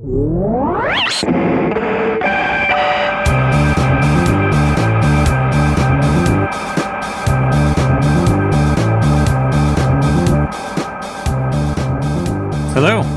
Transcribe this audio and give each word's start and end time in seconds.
Hello, 0.00 0.10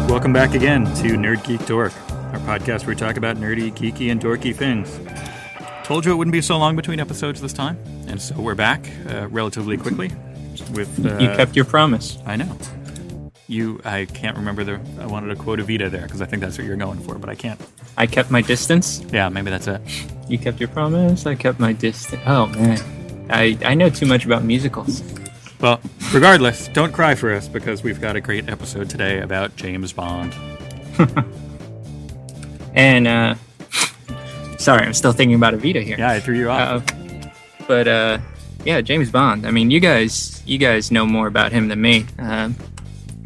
welcome 0.09 0.33
back 0.33 0.55
again 0.55 0.85
to 0.95 1.09
Nerd 1.09 1.43
Geek 1.43 1.63
Dork, 1.67 1.93
our 2.09 2.39
podcast 2.39 2.79
where 2.79 2.87
we 2.87 2.95
talk 2.95 3.15
about 3.17 3.37
nerdy, 3.37 3.71
geeky, 3.71 4.11
and 4.11 4.19
dorky 4.19 4.55
things. 4.55 4.99
Told 5.83 6.03
you 6.03 6.13
it 6.13 6.15
wouldn't 6.15 6.31
be 6.31 6.41
so 6.41 6.57
long 6.57 6.75
between 6.75 6.99
episodes 6.99 7.41
this 7.41 7.53
time, 7.53 7.77
and 8.07 8.19
so 8.19 8.41
we're 8.41 8.55
back 8.55 8.89
uh, 9.07 9.27
relatively 9.27 9.77
quickly. 9.77 10.09
With 10.73 11.05
uh, 11.05 11.19
You 11.19 11.27
kept 11.27 11.55
your 11.55 11.65
promise. 11.65 12.17
I 12.25 12.37
know. 12.37 12.57
You, 13.51 13.81
I 13.83 14.05
can't 14.05 14.37
remember 14.37 14.63
the. 14.63 14.79
I 14.97 15.07
wanted 15.07 15.27
to 15.27 15.35
quote 15.35 15.59
Evita 15.59 15.91
there 15.91 16.03
because 16.03 16.21
I 16.21 16.25
think 16.25 16.41
that's 16.41 16.57
what 16.57 16.65
you're 16.65 16.77
going 16.77 16.99
for, 16.99 17.17
but 17.17 17.29
I 17.29 17.35
can't. 17.35 17.59
I 17.97 18.07
kept 18.07 18.31
my 18.31 18.41
distance. 18.41 19.01
Yeah, 19.11 19.27
maybe 19.27 19.49
that's 19.49 19.67
it. 19.67 19.81
You 20.29 20.39
kept 20.39 20.61
your 20.61 20.69
promise. 20.69 21.25
I 21.25 21.35
kept 21.35 21.59
my 21.59 21.73
distance. 21.73 22.21
Oh 22.25 22.45
man, 22.45 22.79
I 23.29 23.57
I 23.65 23.73
know 23.73 23.89
too 23.89 24.05
much 24.05 24.25
about 24.25 24.45
musicals. 24.45 25.03
Well, 25.59 25.81
regardless, 26.13 26.69
don't 26.69 26.93
cry 26.93 27.13
for 27.13 27.33
us 27.33 27.49
because 27.49 27.83
we've 27.83 27.99
got 27.99 28.15
a 28.15 28.21
great 28.21 28.47
episode 28.47 28.89
today 28.89 29.19
about 29.19 29.57
James 29.57 29.91
Bond. 29.91 30.33
And 32.73 33.05
uh, 33.05 33.35
sorry, 34.57 34.85
I'm 34.85 34.93
still 34.93 35.11
thinking 35.11 35.35
about 35.35 35.53
Evita 35.53 35.83
here. 35.83 35.97
Yeah, 35.97 36.11
I 36.11 36.21
threw 36.21 36.37
you 36.37 36.49
off. 36.49 36.89
Uh, 36.89 37.29
but 37.67 37.85
uh, 37.85 38.19
yeah, 38.63 38.79
James 38.79 39.11
Bond. 39.11 39.45
I 39.45 39.51
mean, 39.51 39.69
you 39.71 39.81
guys, 39.81 40.41
you 40.45 40.57
guys 40.57 40.89
know 40.89 41.05
more 41.05 41.27
about 41.27 41.51
him 41.51 41.67
than 41.67 41.81
me. 41.81 42.05
Um 42.17 42.55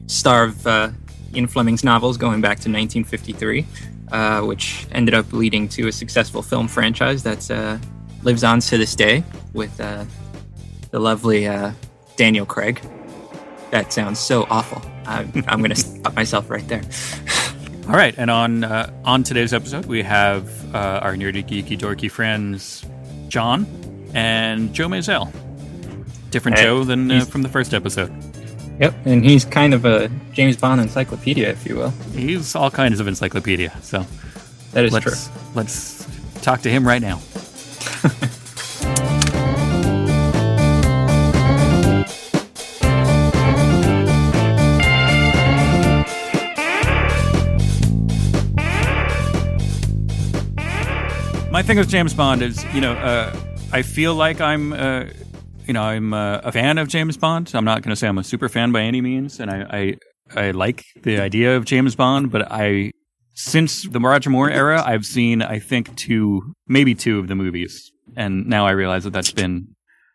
star 0.08 0.46
of 0.46 0.68
uh, 0.68 0.90
Ian 1.34 1.48
Fleming's 1.48 1.84
novels 1.84 2.18
going 2.18 2.42
back 2.42 2.58
to 2.60 2.70
1953, 2.70 3.66
uh, 4.12 4.42
which 4.42 4.88
ended 4.92 5.14
up 5.14 5.32
leading 5.34 5.68
to 5.70 5.88
a 5.88 5.92
successful 5.92 6.42
film 6.42 6.68
franchise 6.68 7.24
that 7.24 7.50
uh, 7.52 7.78
lives 8.24 8.44
on 8.44 8.60
to 8.60 8.78
this 8.78 8.96
day 8.96 9.24
with 9.54 9.80
uh, 9.80 10.06
the 10.92 11.00
lovely 11.00 11.48
uh, 11.48 11.72
Daniel 12.16 12.46
Craig. 12.46 12.82
That 13.72 13.92
sounds 13.92 14.20
so 14.20 14.46
awful. 14.50 14.82
I, 15.06 15.22
I'm 15.48 15.60
going 15.60 15.72
to 15.72 15.76
stop 15.76 16.16
myself 16.16 16.50
right 16.50 16.68
there. 16.68 16.84
All 17.88 17.96
right, 17.96 18.16
and 18.18 18.32
on 18.32 18.64
uh, 18.64 18.92
on 19.04 19.22
today's 19.22 19.54
episode, 19.54 19.86
we 19.86 20.02
have 20.02 20.74
uh, 20.74 21.02
our 21.04 21.14
nerdy, 21.14 21.46
geeky, 21.46 21.78
dorky 21.78 22.10
friends, 22.10 22.84
John 23.28 23.68
and 24.16 24.74
Joe 24.74 24.88
Mazel. 24.88 25.32
Different 26.32 26.58
Hey, 26.58 26.64
Joe 26.64 26.84
than 26.84 27.12
uh, 27.12 27.26
from 27.26 27.44
the 27.44 27.50
first 27.50 27.76
episode. 27.76 28.12
Yep, 28.80 28.94
and 29.06 29.24
he's 29.24 29.46
kind 29.46 29.74
of 29.74 29.86
a 29.86 30.10
James 30.34 30.58
Bond 30.58 30.82
encyclopedia, 30.82 31.50
if 31.50 31.66
you 31.66 31.76
will. 31.78 31.92
He's 32.14 32.56
all 32.56 32.70
kinds 32.70 33.00
of 33.00 33.08
encyclopedia. 33.08 33.72
So 33.82 34.06
That 34.74 34.84
is 34.86 34.92
let's 34.92 35.04
true. 35.06 35.34
let's 35.54 36.08
talk 36.42 36.62
to 36.62 36.70
him 36.70 36.86
right 36.86 37.02
now. 37.02 37.22
My 51.52 51.64
thing 51.64 51.78
with 51.78 51.88
James 51.90 52.14
Bond 52.14 52.42
is, 52.42 52.62
you 52.74 52.82
know, 52.82 52.92
uh, 52.94 53.34
I 53.72 53.82
feel 53.82 54.14
like 54.14 54.42
I'm, 54.42 54.74
uh, 54.74 55.06
you 55.68 55.74
know, 55.74 55.82
I'm 55.84 56.14
uh, 56.14 56.40
a 56.44 56.52
fan 56.52 56.78
of 56.78 56.88
James 56.88 57.18
Bond. 57.18 57.52
I'm 57.54 57.66
not 57.66 57.82
going 57.82 57.90
to 57.92 57.96
say 57.96 58.08
I'm 58.08 58.18
a 58.18 58.24
super 58.24 58.50
fan 58.50 58.72
by 58.72 58.82
any 58.82 59.02
means, 59.02 59.40
and 59.40 59.50
I, 59.52 59.98
I, 60.36 60.40
I 60.48 60.52
like 60.52 60.84
the 61.04 61.20
idea 61.20 61.56
of 61.58 61.66
James 61.66 61.96
Bond, 61.96 62.32
but 62.32 62.52
I, 62.52 62.92
since 63.34 63.84
the 63.88 64.00
Roger 64.00 64.30
Moore 64.30 64.50
era, 64.50 64.82
I've 64.86 65.06
seen, 65.06 65.42
I 65.42 65.60
think, 65.60 65.96
two, 65.96 66.54
maybe 66.68 66.96
two 66.96 67.20
of 67.20 67.28
the 67.28 67.36
movies, 67.36 67.92
and 68.16 68.48
now 68.48 68.66
I 68.66 68.72
realize 68.72 69.04
that 69.04 69.12
that's 69.14 69.32
been, 69.32 69.68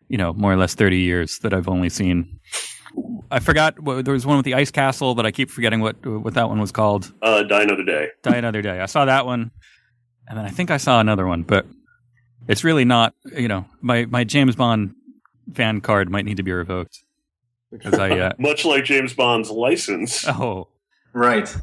you 0.07 0.17
know, 0.17 0.33
more 0.33 0.51
or 0.51 0.57
less 0.57 0.73
30 0.75 0.97
years 0.97 1.39
that 1.39 1.53
I've 1.53 1.67
only 1.69 1.89
seen. 1.89 2.39
I 3.29 3.39
forgot. 3.39 3.79
what- 3.79 4.03
There 4.03 4.13
was 4.13 4.25
one 4.25 4.37
with 4.37 4.45
the 4.45 4.55
ice 4.55 4.71
castle, 4.71 5.15
but 5.15 5.25
I 5.25 5.31
keep 5.31 5.49
forgetting 5.49 5.79
what 5.79 6.05
what 6.05 6.33
that 6.33 6.49
one 6.49 6.59
was 6.59 6.71
called. 6.73 7.13
Uh, 7.21 7.43
Die 7.43 7.61
Another 7.61 7.83
Day. 7.85 8.09
Die 8.23 8.35
Another 8.35 8.61
Day. 8.61 8.81
I 8.81 8.85
saw 8.87 9.05
that 9.05 9.25
one, 9.25 9.51
and 10.27 10.37
then 10.37 10.45
I 10.45 10.49
think 10.49 10.71
I 10.71 10.77
saw 10.77 10.99
another 10.99 11.25
one, 11.25 11.43
but 11.43 11.65
it's 12.49 12.65
really 12.65 12.83
not. 12.83 13.13
You 13.33 13.47
know, 13.47 13.65
my 13.81 14.05
my 14.07 14.25
James 14.25 14.57
Bond 14.57 14.93
fan 15.53 15.81
card 15.81 16.09
might 16.09 16.25
need 16.25 16.37
to 16.37 16.43
be 16.43 16.51
revoked 16.51 17.03
because 17.71 17.95
I. 17.95 18.17
Uh, 18.17 18.33
Much 18.39 18.65
like 18.65 18.83
James 18.85 19.13
Bond's 19.13 19.49
license. 19.49 20.27
oh, 20.27 20.67
Right. 21.13 21.53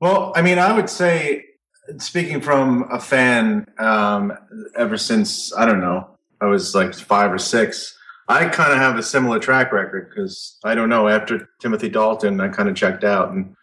Well, 0.00 0.32
I 0.34 0.42
mean, 0.42 0.58
I 0.58 0.72
would 0.72 0.88
say, 0.88 1.44
speaking 1.98 2.40
from 2.40 2.88
a 2.90 3.00
fan, 3.00 3.66
um, 3.78 4.32
ever 4.76 4.96
since 4.96 5.54
I 5.54 5.66
don't 5.66 5.80
know, 5.80 6.08
I 6.40 6.46
was 6.46 6.74
like 6.74 6.94
five 6.94 7.32
or 7.32 7.38
six. 7.38 7.96
I 8.28 8.46
kind 8.48 8.72
of 8.72 8.78
have 8.78 8.96
a 8.96 9.02
similar 9.02 9.40
track 9.40 9.72
record 9.72 10.08
because 10.08 10.58
I 10.64 10.74
don't 10.74 10.88
know. 10.88 11.08
After 11.08 11.48
Timothy 11.60 11.88
Dalton, 11.88 12.40
I 12.40 12.48
kind 12.48 12.68
of 12.68 12.76
checked 12.76 13.04
out, 13.04 13.32
and 13.32 13.54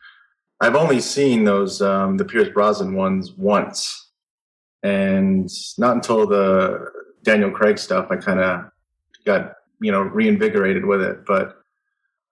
I've 0.59 0.75
only 0.75 0.99
seen 0.99 1.45
those 1.45 1.81
um, 1.81 2.17
the 2.17 2.25
Pierce 2.25 2.49
Brosnan 2.49 2.93
ones 2.93 3.31
once, 3.31 4.11
and 4.83 5.49
not 5.77 5.95
until 5.95 6.27
the 6.27 6.91
Daniel 7.23 7.51
Craig 7.51 7.79
stuff 7.79 8.07
I 8.11 8.17
kind 8.17 8.39
of 8.39 8.69
got 9.27 9.53
you 9.79 9.91
know 9.91 10.01
reinvigorated 10.01 10.85
with 10.85 11.01
it. 11.01 11.25
But 11.25 11.57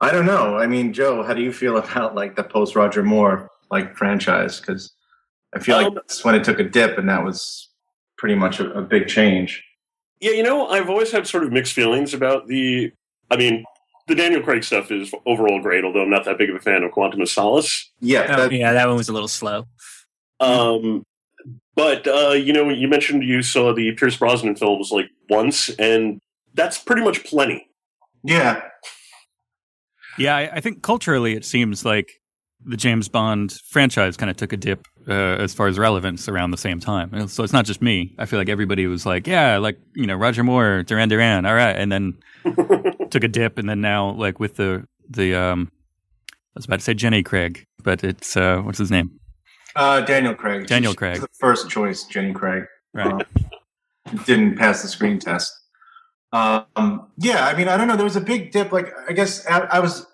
I 0.02 0.12
don't 0.12 0.26
know. 0.26 0.58
I 0.58 0.66
mean, 0.66 0.94
Joe, 0.94 1.22
how 1.24 1.34
do 1.34 1.44
you 1.44 1.54
feel 1.54 1.78
about 1.84 2.16
like 2.16 2.36
the 2.36 2.44
post 2.44 2.76
Roger 2.76 3.04
Moore 3.04 3.52
like 3.70 3.96
franchise? 3.96 4.60
Because 4.60 4.92
I 5.54 5.60
feel 5.60 5.78
like 5.78 5.88
Um, 5.88 5.94
that's 5.96 6.26
when 6.26 6.36
it 6.36 6.44
took 6.44 6.60
a 6.60 6.64
dip, 6.64 6.98
and 6.98 7.08
that 7.10 7.24
was 7.24 7.70
pretty 8.18 8.36
much 8.36 8.60
a, 8.60 8.72
a 8.74 8.82
big 8.82 9.08
change. 9.08 9.64
Yeah, 10.22 10.32
you 10.32 10.44
know, 10.44 10.68
I've 10.70 10.90
always 10.90 11.12
had 11.12 11.28
sort 11.28 11.44
of 11.44 11.52
mixed 11.52 11.74
feelings 11.74 12.14
about 12.14 12.48
the. 12.48 12.92
I 13.30 13.38
mean, 13.38 13.66
the 14.08 14.16
Daniel 14.16 14.42
Craig 14.42 14.64
stuff 14.64 14.92
is 14.92 15.14
overall 15.26 15.62
great, 15.62 15.84
although 15.84 16.02
I'm 16.02 16.10
not 16.10 16.26
that 16.26 16.38
big 16.38 16.50
of 16.50 16.56
a 16.56 16.60
fan 16.60 16.84
of 16.84 16.92
Quantum 16.92 17.22
of 17.22 17.30
Solace. 17.30 17.92
Yeah, 18.00 18.26
Oh, 18.38 18.50
yeah, 18.50 18.72
that 18.74 18.88
one 18.88 18.98
was 18.98 19.10
a 19.10 19.14
little 19.14 19.28
slow. 19.28 19.66
Um, 20.40 21.04
but 21.76 22.08
uh, 22.08 22.32
you 22.32 22.54
know, 22.54 22.70
you 22.70 22.88
mentioned 22.88 23.24
you 23.24 23.42
saw 23.42 23.74
the 23.74 23.92
Pierce 23.94 24.18
Brosnan 24.18 24.56
films 24.56 24.92
like 24.92 25.10
once, 25.30 25.70
and 25.70 26.20
that's 26.56 26.78
pretty 26.80 27.04
much 27.04 27.24
plenty. 27.26 27.68
yeah, 28.24 28.62
yeah. 30.18 30.36
I, 30.36 30.50
I 30.54 30.60
think 30.62 30.82
culturally, 30.82 31.36
it 31.36 31.46
seems 31.46 31.86
like 31.86 32.12
the 32.66 32.78
James 32.78 33.08
Bond 33.10 33.52
franchise 33.70 34.18
kind 34.18 34.30
of 34.30 34.38
took 34.38 34.52
a 34.52 34.58
dip 34.58 34.88
uh, 35.08 35.12
as 35.14 35.54
far 35.54 35.68
as 35.68 35.78
relevance 35.78 36.28
around 36.28 36.50
the 36.52 36.58
same 36.58 36.80
time. 36.80 37.14
And 37.14 37.30
So 37.30 37.44
it's 37.44 37.54
not 37.54 37.66
just 37.66 37.82
me. 37.82 38.16
I 38.18 38.26
feel 38.26 38.40
like 38.40 38.50
everybody 38.50 38.88
was 38.88 39.06
like, 39.06 39.28
yeah, 39.28 39.58
like 39.58 39.78
you 39.96 40.08
know, 40.08 40.16
Roger 40.16 40.44
Moore, 40.44 40.82
Duran 40.84 41.10
Duran, 41.10 41.46
all 41.46 41.54
right, 41.54 41.76
and 41.76 41.92
then 41.92 42.18
took 43.12 43.24
a 43.24 43.28
dip, 43.28 43.58
and 43.58 43.70
then 43.70 43.82
now 43.82 44.12
like 44.12 44.40
with 44.40 44.56
the 44.56 44.88
the 45.10 45.36
um, 45.36 45.72
I 46.30 46.34
was 46.56 46.66
about 46.66 46.80
to 46.80 46.86
say 46.86 46.94
Jenny 46.94 47.22
Craig, 47.22 47.66
but 47.84 48.04
it's 48.04 48.36
uh, 48.38 48.62
what's 48.62 48.80
his 48.80 48.90
name? 48.92 49.20
uh, 49.76 50.00
Daniel 50.02 50.34
Craig. 50.34 50.68
Daniel 50.68 50.94
Craig. 50.96 51.20
the 51.20 51.28
first 51.40 51.70
choice, 51.70 52.06
Jenny 52.06 52.32
Craig. 52.34 52.64
Right. 52.94 53.12
Um, 53.12 53.22
didn't 54.26 54.56
pass 54.58 54.82
the 54.82 54.88
screen 54.88 55.20
test. 55.20 55.52
Um, 56.36 57.08
yeah, 57.18 57.46
I 57.48 57.56
mean, 57.58 57.68
I 57.68 57.78
don't 57.78 57.88
know. 57.88 57.96
There 57.96 58.04
was 58.12 58.16
a 58.16 58.22
big 58.34 58.52
dip. 58.52 58.72
Like, 58.72 58.90
I 59.10 59.14
guess 59.14 59.46
I, 59.48 59.60
I 59.78 59.80
was 59.80 60.06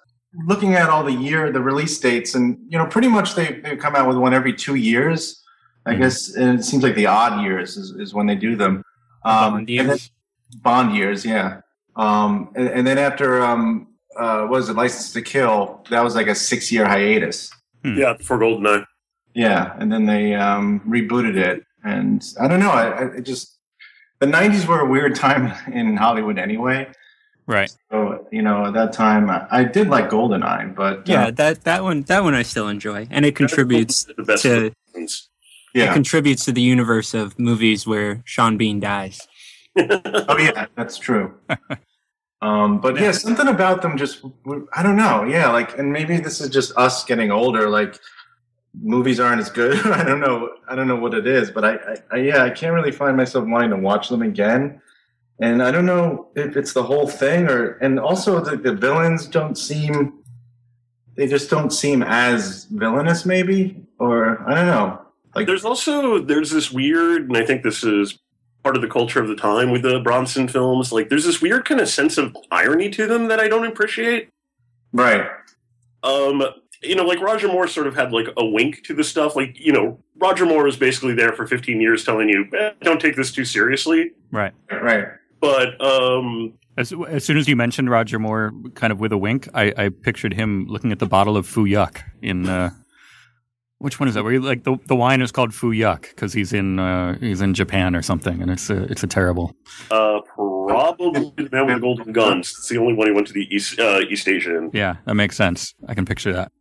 looking 0.46 0.76
at 0.76 0.90
all 0.90 1.04
the 1.04 1.12
year, 1.14 1.52
the 1.52 1.62
release 1.62 2.00
dates, 2.00 2.36
and 2.36 2.58
you 2.70 2.78
know, 2.78 2.86
pretty 2.86 3.08
much 3.08 3.36
they 3.36 3.60
they 3.64 3.76
come 3.76 3.96
out 3.96 4.08
with 4.08 4.18
one 4.18 4.34
every 4.34 4.54
two 4.54 4.76
years. 4.76 5.42
I 5.86 5.94
Mhm. 5.94 6.00
guess 6.02 6.36
and 6.36 6.60
it 6.60 6.64
seems 6.64 6.84
like 6.84 6.96
the 6.96 7.08
odd 7.08 7.42
years 7.42 7.76
is, 7.76 7.92
is 8.04 8.14
when 8.14 8.28
they 8.28 8.36
do 8.36 8.56
them. 8.56 8.84
Um, 9.26 9.34
Bond 9.34 9.56
and 9.58 9.68
then- 9.68 9.86
years. 9.88 10.12
Bond 10.64 10.96
years, 10.96 11.26
yeah. 11.26 11.62
Um, 11.96 12.52
and, 12.56 12.68
and 12.68 12.86
then 12.88 12.98
after 12.98 13.42
um, 13.42 13.88
uh, 14.20 14.42
what 14.42 14.50
was 14.52 14.70
it, 14.70 14.76
License 14.76 15.14
to 15.14 15.22
Kill? 15.22 15.84
That 15.90 16.04
was 16.04 16.14
like 16.16 16.28
a 16.28 16.36
six 16.36 16.72
year 16.72 16.86
hiatus. 16.86 17.50
Yeah, 17.84 18.14
before 18.14 18.38
Goldeneye. 18.38 18.86
Yeah, 19.34 19.74
and 19.80 19.92
then 19.92 20.06
they 20.06 20.36
um, 20.36 20.82
rebooted 20.86 21.38
it, 21.38 21.64
and 21.86 22.22
I 22.40 22.48
don't 22.50 22.60
know. 22.60 22.70
I, 22.70 23.16
I 23.16 23.20
just 23.22 23.58
the 24.22 24.28
'90s 24.28 24.66
were 24.66 24.80
a 24.80 24.86
weird 24.86 25.16
time 25.16 25.54
in 25.74 25.98
Hollywood 25.98 26.40
anyway. 26.40 26.88
Right. 27.48 27.72
So 27.92 28.28
you 28.32 28.42
know, 28.42 28.68
at 28.68 28.74
that 28.74 28.94
time, 28.94 29.30
I, 29.30 29.46
I 29.52 29.64
did 29.66 29.90
like 29.90 30.10
Goldeneye, 30.10 30.74
but 30.74 31.00
uh, 31.00 31.04
Yeah, 31.06 31.32
that 31.32 31.66
that 31.66 31.84
one 31.84 32.04
that 32.04 32.24
one 32.24 32.34
I 32.34 32.44
still 32.44 32.70
enjoy, 32.70 33.08
and 33.12 33.26
it 33.26 33.36
contributes 33.36 34.06
the 34.06 34.24
best 34.24 34.44
to 34.44 34.72
ones. 34.96 35.30
it 35.74 35.80
yeah. 35.80 35.94
contributes 35.94 36.46
to 36.46 36.54
the 36.54 36.62
universe 36.62 37.14
of 37.14 37.38
movies 37.38 37.86
where 37.86 38.22
Sean 38.24 38.56
Bean 38.56 38.80
dies. 38.80 39.28
oh 39.78 40.38
yeah, 40.38 40.68
that's 40.78 40.98
true. 40.98 41.34
Um, 42.42 42.82
but 42.82 43.00
yeah, 43.00 43.12
something 43.12 43.48
about 43.48 43.84
them 43.84 43.98
just 43.98 44.26
I 44.74 44.82
don't 44.82 44.96
know. 44.96 45.24
Yeah, 45.24 45.52
like, 45.52 45.78
and 45.78 45.94
maybe 45.94 46.18
this 46.18 46.42
is 46.42 46.50
just 46.50 46.76
us 46.76 47.04
getting 47.04 47.30
older. 47.32 47.70
Like, 47.70 48.00
movies 48.74 49.20
aren't 49.20 49.42
as 49.42 49.50
good. 49.50 49.78
I 49.88 50.04
don't 50.04 50.20
know. 50.20 50.50
I 50.68 50.76
don't 50.76 50.88
know 50.88 50.96
what 50.96 51.14
it 51.14 51.28
is, 51.28 51.52
but 51.52 51.66
I, 51.66 51.76
I, 51.76 51.96
I 52.12 52.18
yeah, 52.18 52.44
I 52.44 52.50
can't 52.50 52.74
really 52.74 52.92
find 52.92 53.18
myself 53.18 53.46
wanting 53.48 53.72
to 53.72 53.78
watch 53.78 54.10
them 54.10 54.22
again. 54.22 54.82
And 55.40 55.64
I 55.64 55.72
don't 55.72 55.86
know 55.88 56.28
if 56.36 56.56
it's 56.56 56.74
the 56.74 56.84
whole 56.84 57.08
thing 57.08 57.48
or, 57.48 57.72
and 57.78 58.00
also 58.00 58.40
the, 58.40 58.58
the 58.58 58.74
villains 58.76 59.26
don't 59.26 59.58
seem. 59.58 60.20
they 61.16 61.26
just 61.28 61.50
don't 61.50 61.72
seem 61.74 62.04
as 62.04 62.66
villainous, 62.66 63.26
maybe, 63.26 63.84
or 64.00 64.48
I 64.48 64.54
don't 64.56 64.68
know. 64.68 65.02
Like 65.34 65.48
There's 65.48 65.66
also 65.66 66.20
there's 66.20 66.52
this 66.52 66.72
weird, 66.72 67.24
and 67.30 67.38
I 67.38 67.46
think 67.46 67.64
this 67.64 67.84
is 67.84 68.20
part 68.64 68.76
of 68.76 68.82
the 68.84 68.88
culture 68.88 69.20
of 69.20 69.28
the 69.30 69.36
time 69.36 69.72
with 69.72 69.82
the 69.82 70.00
Brosnan 70.02 70.48
films. 70.50 70.92
Like 70.92 71.10
there's 71.10 71.26
this 71.26 71.42
weird 71.42 71.66
kind 71.66 71.82
of 71.82 71.90
sense 71.90 72.18
of 72.20 72.36
irony 72.52 72.90
to 72.92 73.08
them 73.08 73.28
that 73.30 73.40
I 73.40 73.48
don't 73.48 73.66
appreciate. 73.66 74.30
right, 74.94 75.28
Um, 76.04 76.44
you 76.84 76.96
know, 76.96 77.04
like 77.04 77.20
Roger 77.20 77.48
Moore 77.48 77.68
sort 77.68 77.88
of 77.88 77.96
had 77.96 78.12
like 78.12 78.28
a 78.38 78.46
wink 78.46 78.84
to 78.86 78.94
the 78.94 79.04
stuff. 79.04 79.36
Like 79.36 79.60
you 79.60 79.72
know, 79.72 80.00
Roger 80.18 80.46
Moore 80.46 80.64
was 80.64 80.78
basically 80.78 81.14
there 81.14 81.34
for 81.34 81.46
15 81.48 81.80
years 81.80 82.04
telling 82.04 82.30
you, 82.30 82.46
eh, 82.58 82.72
don't 82.82 83.00
take 83.00 83.16
this 83.16 83.32
too 83.32 83.46
seriously. 83.46 84.12
Right. 84.32 84.54
right. 84.72 85.08
But 85.40 85.80
um, 85.84 86.54
As, 86.78 86.94
as 87.10 87.24
soon 87.26 87.38
as 87.38 87.48
you 87.48 87.56
mentioned 87.56 87.90
Roger 87.90 88.20
Moore, 88.20 88.54
kind 88.76 88.92
of 88.94 89.00
with 89.00 89.12
a 89.12 89.18
wink, 89.18 89.48
I, 89.54 89.74
I 89.76 89.90
pictured 89.90 90.34
him 90.34 90.66
looking 90.68 90.92
at 90.92 91.00
the 91.00 91.08
bottle 91.08 91.36
of 91.38 91.48
Fu 91.48 91.66
Yuck 91.66 92.02
in. 92.22 92.48
Uh, 92.48 92.70
which 93.80 94.00
one 94.00 94.08
is 94.08 94.14
that? 94.14 94.24
Where 94.24 94.34
he, 94.34 94.38
like 94.38 94.64
the 94.64 94.78
the 94.86 94.96
wine 94.96 95.22
is 95.22 95.32
called 95.32 95.56
Fu 95.56 95.72
Yuck 95.72 96.02
because 96.02 96.34
he's 96.34 96.54
in 96.54 96.78
uh, 96.78 97.18
he's 97.20 97.42
in 97.42 97.56
Japan 97.56 97.96
or 97.96 98.04
something, 98.04 98.40
and 98.40 98.52
it's 98.52 98.70
a 98.70 98.84
it's 98.84 99.02
a 99.04 99.08
terrible. 99.08 99.56
uh, 99.90 100.20
probably 100.36 101.34
the 101.36 101.50
man 101.52 101.66
with 101.66 101.76
the 101.76 101.82
golden 101.82 102.14
guns. 102.14 102.54
It's 102.58 102.70
the 102.70 102.78
only 102.78 102.94
one 102.94 103.08
he 103.08 103.14
went 103.14 103.26
to 103.28 103.34
the 103.34 103.48
East 103.54 103.80
uh, 103.80 104.02
East 104.08 104.28
Asia 104.28 104.56
in. 104.56 104.70
Yeah, 104.72 104.98
that 105.06 105.16
makes 105.16 105.36
sense. 105.36 105.74
I 105.88 105.96
can 105.96 106.06
picture 106.06 106.32
that. 106.34 106.52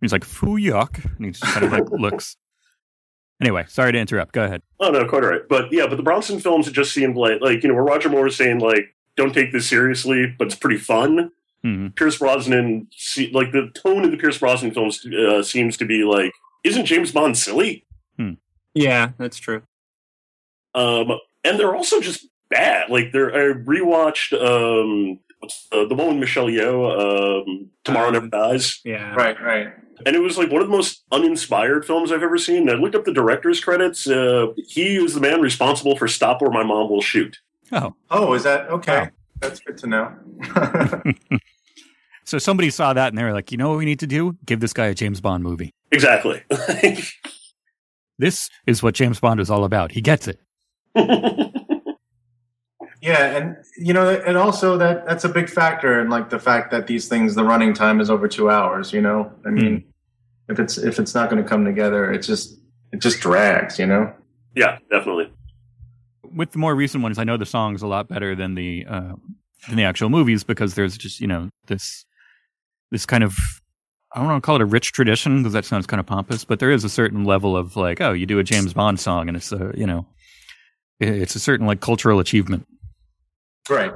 He's 0.00 0.12
like 0.12 0.24
Fu 0.24 0.58
Yuck, 0.58 1.04
and 1.16 1.24
he 1.24 1.32
just 1.32 1.44
kind 1.44 1.64
of 1.64 1.72
like 1.72 1.90
looks. 1.90 2.36
Anyway, 3.40 3.64
sorry 3.68 3.92
to 3.92 3.98
interrupt. 3.98 4.32
Go 4.32 4.44
ahead. 4.44 4.62
Oh 4.80 4.90
no, 4.90 5.06
quite 5.06 5.22
all 5.24 5.30
right. 5.30 5.42
But 5.48 5.72
yeah, 5.72 5.86
but 5.86 5.96
the 5.96 6.02
Brosnan 6.02 6.40
films 6.40 6.68
it 6.68 6.72
just 6.72 6.92
seemed 6.92 7.16
like 7.16 7.40
like 7.40 7.62
you 7.62 7.68
know 7.68 7.74
where 7.74 7.84
Roger 7.84 8.08
Moore 8.08 8.24
was 8.24 8.36
saying 8.36 8.60
like 8.60 8.94
don't 9.16 9.32
take 9.34 9.52
this 9.52 9.68
seriously, 9.68 10.34
but 10.38 10.46
it's 10.48 10.56
pretty 10.56 10.78
fun. 10.78 11.30
Hmm. 11.62 11.88
Pierce 11.88 12.18
Brosnan, 12.18 12.88
se- 12.92 13.30
like 13.32 13.52
the 13.52 13.70
tone 13.74 14.04
of 14.04 14.10
the 14.10 14.16
Pierce 14.16 14.38
Brosnan 14.38 14.72
films 14.72 15.04
uh, 15.06 15.42
seems 15.42 15.76
to 15.78 15.84
be 15.86 16.04
like, 16.04 16.32
isn't 16.64 16.84
James 16.86 17.12
Bond 17.12 17.36
silly? 17.36 17.84
Yeah, 18.74 19.12
that's 19.16 19.38
true. 19.38 19.62
Um, 20.74 21.12
and 21.44 21.58
they're 21.58 21.74
also 21.74 21.98
just 22.00 22.26
bad. 22.50 22.90
Like 22.90 23.10
they're 23.10 23.34
I 23.34 23.54
rewatched 23.54 24.34
um, 24.34 25.18
what's 25.40 25.66
the, 25.70 25.86
the 25.86 25.94
one 25.94 26.08
with 26.08 26.16
Michelle 26.18 26.48
Yeoh, 26.48 27.42
um, 27.48 27.70
Tomorrow 27.84 28.08
Um, 28.08 28.12
Never 28.12 28.26
Dies, 28.28 28.80
Yeah. 28.84 29.14
Right, 29.14 29.40
right. 29.42 29.68
And 30.04 30.14
it 30.16 30.20
was 30.20 30.36
like 30.36 30.50
one 30.50 30.60
of 30.60 30.68
the 30.68 30.76
most 30.76 31.04
uninspired 31.12 31.84
films 31.86 32.12
I've 32.12 32.22
ever 32.22 32.38
seen. 32.38 32.68
I 32.68 32.74
looked 32.74 32.94
up 32.94 33.04
the 33.04 33.12
director's 33.12 33.60
credits. 33.60 34.06
Uh, 34.06 34.48
he 34.68 34.96
is 34.96 35.14
the 35.14 35.20
man 35.20 35.40
responsible 35.40 35.96
for 35.96 36.08
Stop 36.08 36.42
or 36.42 36.50
My 36.50 36.62
Mom 36.62 36.90
Will 36.90 37.00
Shoot. 37.02 37.38
Oh, 37.72 37.94
Oh, 38.10 38.34
is 38.34 38.42
that 38.44 38.68
okay? 38.68 38.98
Wow. 39.00 39.08
That's 39.40 39.60
good 39.60 39.78
to 39.78 39.86
know. 39.86 40.12
so 42.24 42.38
somebody 42.38 42.70
saw 42.70 42.92
that 42.92 43.08
and 43.08 43.18
they 43.18 43.24
were 43.24 43.32
like, 43.32 43.52
you 43.52 43.58
know 43.58 43.68
what 43.70 43.78
we 43.78 43.84
need 43.84 44.00
to 44.00 44.06
do? 44.06 44.36
Give 44.44 44.60
this 44.60 44.72
guy 44.72 44.86
a 44.86 44.94
James 44.94 45.20
Bond 45.20 45.42
movie. 45.42 45.72
Exactly. 45.92 46.42
This 48.18 48.48
is 48.66 48.82
what 48.82 48.94
James 48.94 49.20
Bond 49.20 49.40
is 49.40 49.50
all 49.50 49.64
about. 49.64 49.92
He 49.92 50.00
gets 50.00 50.26
it. 50.26 50.40
Yeah, 53.02 53.36
and 53.36 53.56
you 53.76 53.92
know, 53.92 54.08
and 54.08 54.36
also 54.36 54.76
that 54.78 55.06
that's 55.06 55.24
a 55.24 55.28
big 55.28 55.48
factor 55.48 56.00
in 56.00 56.08
like 56.08 56.30
the 56.30 56.38
fact 56.38 56.70
that 56.70 56.86
these 56.86 57.08
things, 57.08 57.34
the 57.34 57.44
running 57.44 57.74
time 57.74 58.00
is 58.00 58.10
over 58.10 58.28
two 58.28 58.50
hours. 58.50 58.92
You 58.92 59.00
know, 59.00 59.32
I 59.44 59.50
mean, 59.50 59.84
if 60.48 60.58
it's 60.58 60.78
if 60.78 60.98
it's 60.98 61.14
not 61.14 61.30
going 61.30 61.42
to 61.42 61.48
come 61.48 61.64
together, 61.64 62.10
it 62.10 62.22
just 62.22 62.58
it 62.92 63.00
just 63.00 63.20
drags. 63.20 63.78
You 63.78 63.86
know. 63.86 64.12
yeah, 64.54 64.78
definitely. 64.90 65.32
With 66.22 66.52
the 66.52 66.58
more 66.58 66.74
recent 66.74 67.02
ones, 67.02 67.18
I 67.18 67.24
know 67.24 67.36
the 67.36 67.46
song's 67.46 67.82
a 67.82 67.86
lot 67.86 68.08
better 68.08 68.34
than 68.34 68.54
the 68.54 68.86
uh, 68.88 69.12
than 69.68 69.76
the 69.76 69.84
actual 69.84 70.08
movies 70.08 70.44
because 70.44 70.74
there's 70.74 70.96
just 70.96 71.20
you 71.20 71.26
know 71.26 71.50
this 71.66 72.04
this 72.90 73.06
kind 73.06 73.24
of 73.24 73.36
I 74.12 74.20
don't 74.20 74.28
want 74.28 74.42
to 74.42 74.46
call 74.46 74.56
it 74.56 74.62
a 74.62 74.66
rich 74.66 74.92
tradition 74.92 75.42
because 75.42 75.52
that 75.52 75.64
sounds 75.64 75.86
kind 75.86 76.00
of 76.00 76.06
pompous, 76.06 76.44
but 76.44 76.58
there 76.58 76.70
is 76.70 76.84
a 76.84 76.88
certain 76.88 77.24
level 77.24 77.56
of 77.56 77.76
like, 77.76 78.00
oh, 78.00 78.12
you 78.12 78.24
do 78.24 78.38
a 78.38 78.44
James 78.44 78.72
Bond 78.72 78.98
song 78.98 79.28
and 79.28 79.36
it's 79.36 79.52
a 79.52 79.72
you 79.76 79.86
know 79.86 80.06
it's 80.98 81.34
a 81.34 81.40
certain 81.40 81.66
like 81.66 81.80
cultural 81.80 82.20
achievement. 82.20 82.66
Right. 83.68 83.92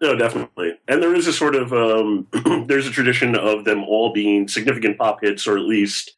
No, 0.00 0.16
definitely. 0.16 0.78
And 0.88 1.00
there 1.00 1.14
is 1.14 1.28
a 1.28 1.32
sort 1.32 1.54
of 1.54 1.72
um, 1.72 2.26
there's 2.66 2.86
a 2.86 2.90
tradition 2.90 3.36
of 3.36 3.64
them 3.64 3.84
all 3.84 4.12
being 4.12 4.48
significant 4.48 4.98
pop 4.98 5.20
hits, 5.22 5.46
or 5.46 5.56
at 5.56 5.62
least 5.62 6.16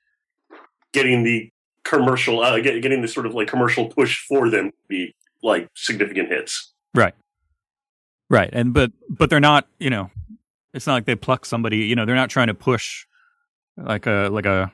getting 0.93 1.23
the 1.23 1.51
commercial, 1.85 2.41
uh, 2.41 2.59
get, 2.61 2.81
getting 2.81 3.03
the 3.03 3.09
sort 3.09 3.27
of 3.27 3.35
like 3.35 3.49
commercial 3.49 3.87
push 3.87 4.25
for 4.27 4.49
them 4.49 4.71
to 4.71 4.77
be 4.89 5.15
like 5.43 5.69
significant 5.75 6.29
hits. 6.29 6.73
Right. 6.95 7.15
Right. 8.31 8.49
And 8.53 8.73
but 8.73 8.91
but 9.11 9.29
they're 9.29 9.39
not, 9.39 9.69
you 9.79 9.91
know, 9.91 10.11
it's 10.73 10.87
not 10.87 10.95
like 10.95 11.05
they 11.05 11.15
pluck 11.15 11.45
somebody, 11.45 11.79
you 11.79 11.95
know, 11.95 12.07
they're 12.07 12.15
not 12.15 12.31
trying 12.31 12.47
to 12.47 12.55
push 12.55 13.07
like 13.77 14.07
a 14.07 14.29
like 14.33 14.47
a 14.47 14.73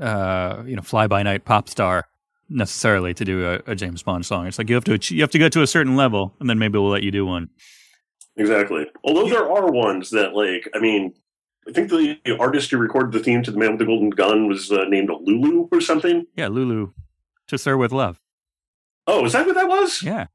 uh, 0.00 0.64
you 0.66 0.74
know, 0.74 0.82
fly 0.82 1.06
by 1.06 1.22
night 1.22 1.44
pop 1.44 1.68
star 1.68 2.08
necessarily 2.48 3.14
to 3.14 3.24
do 3.24 3.46
a, 3.46 3.60
a 3.66 3.74
James 3.74 4.02
Bond 4.02 4.24
song. 4.26 4.46
It's 4.46 4.58
like 4.58 4.68
you 4.68 4.74
have 4.74 4.84
to 4.84 4.94
ach- 4.94 5.10
you 5.10 5.20
have 5.22 5.30
to 5.30 5.38
get 5.38 5.52
to 5.52 5.62
a 5.62 5.66
certain 5.66 5.96
level 5.96 6.34
and 6.40 6.48
then 6.48 6.58
maybe 6.58 6.78
we'll 6.78 6.90
let 6.90 7.02
you 7.02 7.10
do 7.10 7.26
one. 7.26 7.50
Exactly. 8.36 8.86
Although 9.04 9.28
there 9.28 9.50
are 9.50 9.70
ones 9.70 10.10
that 10.10 10.34
like, 10.34 10.68
I 10.74 10.78
mean, 10.80 11.14
I 11.68 11.72
think 11.72 11.88
the 11.90 12.18
artist 12.38 12.70
who 12.70 12.78
recorded 12.78 13.12
the 13.12 13.24
theme 13.24 13.42
to 13.42 13.50
"The 13.50 13.58
Man 13.58 13.70
with 13.70 13.78
the 13.78 13.86
Golden 13.86 14.10
Gun" 14.10 14.48
was 14.48 14.70
uh, 14.70 14.84
named 14.88 15.08
Lulu 15.08 15.68
or 15.72 15.80
something. 15.80 16.26
Yeah, 16.36 16.48
Lulu 16.48 16.92
to 17.48 17.58
Sir 17.58 17.76
with 17.76 17.92
Love. 17.92 18.20
Oh, 19.06 19.24
is 19.24 19.32
that 19.32 19.46
what 19.46 19.54
that 19.54 19.68
was? 19.68 20.02
Yeah. 20.02 20.26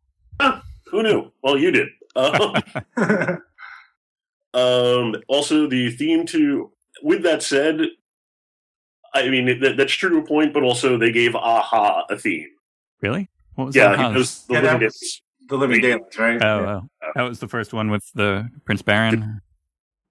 Who 0.87 1.03
knew? 1.03 1.31
Well, 1.43 1.57
you 1.57 1.71
did. 1.71 1.89
Um, 2.15 2.55
Um, 4.53 5.15
also, 5.27 5.67
the 5.67 5.91
theme 5.91 6.25
to. 6.27 6.71
With 7.01 7.23
that 7.23 7.43
said, 7.43 7.81
I 9.13 9.29
mean 9.29 9.59
that, 9.61 9.75
that's 9.77 9.93
true 9.93 10.09
to 10.11 10.17
a 10.17 10.23
point, 10.23 10.53
but 10.53 10.63
also 10.63 10.97
they 10.97 11.11
gave 11.11 11.35
a-ha 11.35 12.05
a 12.09 12.17
theme. 12.17 12.47
Really? 13.01 13.29
What 13.55 13.65
was 13.67 13.75
Yeah, 13.75 13.95
that? 13.95 14.13
was 14.13 14.45
the 14.45 14.53
Yeah, 14.55 14.59
Living 14.61 14.79
that 14.79 14.85
was- 14.85 15.21
the 15.47 15.57
Living 15.57 15.81
Daylights, 15.81 16.17
right? 16.19 16.41
Oh, 16.43 16.81
oh, 17.03 17.07
that 17.15 17.23
was 17.23 17.39
the 17.39 17.47
first 17.47 17.73
one 17.73 17.89
with 17.89 18.05
the 18.13 18.47
Prince 18.65 18.83
Barin. 18.83 19.41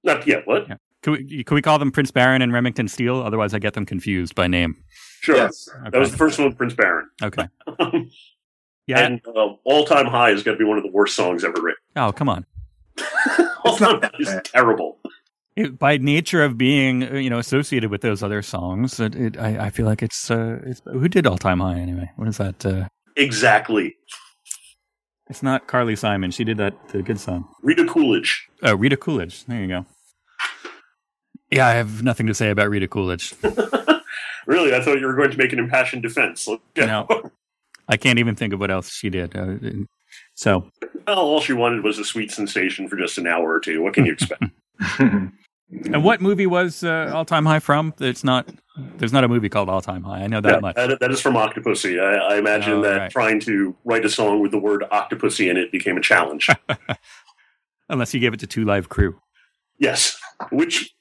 Not 0.02 0.26
yet. 0.26 0.46
What? 0.48 0.68
Yeah. 0.68 0.76
Could 1.02 1.12
we, 1.30 1.44
could 1.44 1.54
we 1.54 1.62
call 1.62 1.78
them 1.78 1.92
Prince 1.92 2.10
Barin 2.10 2.42
and 2.42 2.52
Remington 2.52 2.88
Steele? 2.88 3.20
Otherwise, 3.22 3.54
I 3.54 3.60
get 3.60 3.74
them 3.74 3.86
confused 3.86 4.34
by 4.34 4.48
name. 4.48 4.76
Sure. 5.20 5.36
Yes. 5.36 5.68
Okay. 5.80 5.90
That 5.90 5.98
was 5.98 6.10
the 6.10 6.16
first 6.16 6.38
one 6.40 6.48
with 6.48 6.58
Prince 6.58 6.74
Barin. 6.74 7.06
okay. 7.22 7.48
Yeah. 8.86 9.00
And 9.00 9.20
uh, 9.26 9.48
All 9.64 9.84
Time 9.84 10.06
High 10.06 10.30
is 10.30 10.42
going 10.42 10.56
to 10.56 10.58
be 10.58 10.66
one 10.66 10.78
of 10.78 10.82
the 10.82 10.90
worst 10.90 11.14
songs 11.14 11.44
ever 11.44 11.60
written. 11.60 11.76
oh, 11.96 12.10
come 12.10 12.30
on. 12.30 12.46
All 13.64 13.72
It's 13.74 13.80
not 13.82 13.90
Time 13.90 14.00
that 14.00 14.14
High 14.14 14.20
is 14.36 14.40
terrible. 14.44 14.98
It, 15.58 15.78
by 15.78 15.96
nature 15.96 16.42
of 16.44 16.56
being, 16.56 17.02
uh, 17.02 17.14
you 17.14 17.28
know, 17.30 17.38
associated 17.38 17.90
with 17.90 18.00
those 18.00 18.22
other 18.22 18.42
songs, 18.42 19.00
it, 19.00 19.14
it, 19.16 19.38
I, 19.38 19.66
I 19.66 19.70
feel 19.70 19.86
like 19.86 20.02
it's, 20.02 20.30
uh, 20.30 20.60
it's 20.64 20.80
who 20.84 21.08
did 21.08 21.26
All 21.26 21.38
Time 21.38 21.60
High 21.60 21.78
anyway? 21.78 22.10
What 22.16 22.28
is 22.28 22.36
that? 22.38 22.64
Uh, 22.64 22.86
Exactly. 23.16 23.96
it's 25.28 25.42
not 25.42 25.66
Carly 25.66 25.96
Simon. 25.96 26.30
She 26.30 26.44
did 26.44 26.58
that 26.58 26.74
the 26.90 27.02
good 27.02 27.18
song. 27.18 27.48
Rita 27.62 27.84
Coolidge. 27.84 28.48
Oh, 28.62 28.74
Rita 28.76 28.96
Coolidge. 28.96 29.44
There 29.46 29.60
you 29.60 29.66
go. 29.68 29.86
Yeah, 31.50 31.66
I 31.66 31.72
have 31.72 32.02
nothing 32.02 32.26
to 32.28 32.34
say 32.34 32.50
about 32.50 32.70
Rita 32.70 32.86
Coolidge. 32.88 33.34
Really, 34.48 34.74
I 34.74 34.80
thought 34.80 34.98
you 34.98 35.06
were 35.06 35.14
going 35.14 35.30
to 35.30 35.36
make 35.36 35.52
an 35.52 35.58
impassioned 35.58 36.02
defense. 36.02 36.48
No. 36.74 37.06
I 37.86 37.98
can't 37.98 38.18
even 38.18 38.34
think 38.34 38.54
of 38.54 38.60
what 38.60 38.70
else 38.70 38.90
she 38.90 39.10
did. 39.10 39.36
Uh, 39.36 39.56
so, 40.34 40.70
well, 41.06 41.18
all 41.18 41.42
she 41.42 41.52
wanted 41.52 41.84
was 41.84 41.98
a 41.98 42.04
sweet 42.04 42.30
sensation 42.30 42.88
for 42.88 42.96
just 42.96 43.18
an 43.18 43.26
hour 43.26 43.52
or 43.52 43.60
two. 43.60 43.82
What 43.82 43.92
can 43.92 44.06
you 44.06 44.12
expect? 44.12 44.42
and 45.70 46.02
what 46.02 46.20
movie 46.20 46.46
was 46.46 46.82
uh, 46.82 47.10
All 47.14 47.24
Time 47.24 47.44
High 47.46 47.58
from? 47.60 47.92
It's 48.00 48.24
not. 48.24 48.48
There's 48.96 49.12
not 49.12 49.24
a 49.24 49.28
movie 49.28 49.48
called 49.48 49.68
All 49.68 49.80
Time 49.80 50.02
High. 50.02 50.20
I 50.22 50.26
know 50.28 50.40
that 50.40 50.54
Yeah, 50.54 50.60
much. 50.60 50.76
that, 50.76 51.00
that 51.00 51.10
is 51.10 51.20
from 51.20 51.34
Octopussy. 51.34 52.00
I, 52.00 52.34
I 52.34 52.38
imagine 52.38 52.74
Oh, 52.74 52.82
that 52.82 52.96
right. 52.96 53.10
trying 53.10 53.40
to 53.40 53.74
write 53.84 54.04
a 54.04 54.08
song 54.10 54.40
with 54.40 54.52
the 54.52 54.58
word 54.58 54.84
Octopussy 54.92 55.50
in 55.50 55.56
it 55.56 55.72
became 55.72 55.96
a 55.96 56.00
challenge. 56.00 56.48
Unless 57.88 58.14
you 58.14 58.20
gave 58.20 58.32
it 58.34 58.40
to 58.40 58.46
Two 58.46 58.64
Live 58.64 58.88
Crew. 58.88 59.18
yes, 59.78 60.18
which 60.52 60.94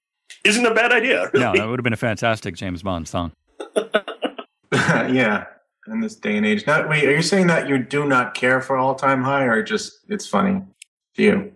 isn't 0.43 0.65
a 0.65 0.73
bad 0.73 0.91
idea. 0.91 1.29
No, 1.33 1.39
Really. 1.51 1.59
that 1.59 1.67
would 1.67 1.79
have 1.79 1.83
been 1.83 1.93
a 1.93 1.97
fantastic 1.97 2.55
James 2.55 2.81
Bond 2.81 3.07
song. 3.07 3.31
yeah, 4.73 5.45
in 5.87 5.99
this 6.01 6.15
day 6.15 6.37
and 6.37 6.45
age. 6.45 6.65
Now, 6.67 6.87
wait, 6.87 7.05
are 7.07 7.15
you 7.15 7.21
saying 7.21 7.47
that 7.47 7.67
you 7.69 7.77
do 7.77 8.05
not 8.07 8.33
care 8.33 8.61
for 8.61 8.77
All 8.77 8.95
Time 8.95 9.23
High, 9.23 9.43
or 9.43 9.61
just 9.63 9.99
it's 10.09 10.27
funny 10.27 10.61
to 11.15 11.23
you? 11.23 11.51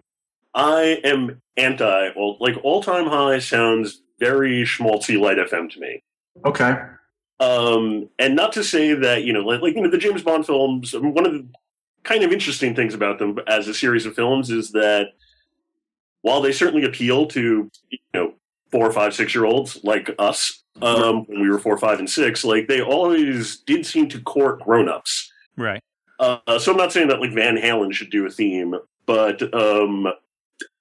I 0.54 1.00
am 1.04 1.42
anti. 1.58 2.10
Well, 2.16 2.38
like 2.40 2.56
all 2.64 2.84
time 2.84 3.08
high 3.08 3.40
sounds 3.40 4.02
very 4.20 4.64
schmaltzy 4.64 5.20
light 5.20 5.38
FM 5.38 5.72
to 5.72 5.80
me. 5.80 6.04
Okay. 6.46 6.78
Um, 7.40 8.10
and 8.20 8.36
not 8.36 8.54
to 8.54 8.64
say 8.64 8.94
that 8.94 9.24
you 9.24 9.34
know, 9.34 9.42
like, 9.42 9.62
like 9.62 9.76
you 9.76 9.82
know, 9.82 9.90
the 9.90 9.98
James 9.98 10.24
Bond 10.24 10.46
films. 10.46 10.94
One 10.94 11.26
of 11.26 11.34
the 11.34 11.48
kind 12.04 12.24
of 12.24 12.32
interesting 12.32 12.76
things 12.76 12.94
about 12.94 13.20
them 13.20 13.38
as 13.48 13.68
a 13.68 13.74
series 13.74 14.06
of 14.06 14.16
films 14.16 14.50
is 14.50 14.72
that 14.72 15.08
while 16.22 16.42
they 16.42 16.52
certainly 16.52 16.86
appeal 16.86 17.28
to 17.28 17.70
you 17.90 18.00
know 18.14 18.34
four, 18.72 18.92
five, 18.92 19.14
six 19.14 19.34
year 19.34 19.46
olds 19.46 19.80
like 19.84 20.14
us 20.20 20.64
um, 20.82 21.26
when 21.26 21.42
we 21.42 21.50
were 21.50 21.60
four, 21.60 21.78
five, 21.78 22.00
and 22.00 22.10
six, 22.10 22.44
like 22.44 22.68
they 22.68 22.82
always 22.82 23.58
did 23.62 23.86
seem 23.86 24.08
to 24.10 24.22
court 24.22 24.62
grown 24.62 24.88
ups. 24.88 25.32
Right. 25.58 25.82
Uh, 26.20 26.60
so 26.60 26.72
I'm 26.72 26.78
not 26.78 26.94
saying 26.94 27.08
that 27.08 27.20
like 27.20 27.34
Van 27.34 27.58
Halen 27.58 27.94
should 27.94 28.12
do 28.12 28.26
a 28.28 28.30
theme, 28.30 28.76
but 29.08 29.42
um, 29.56 30.08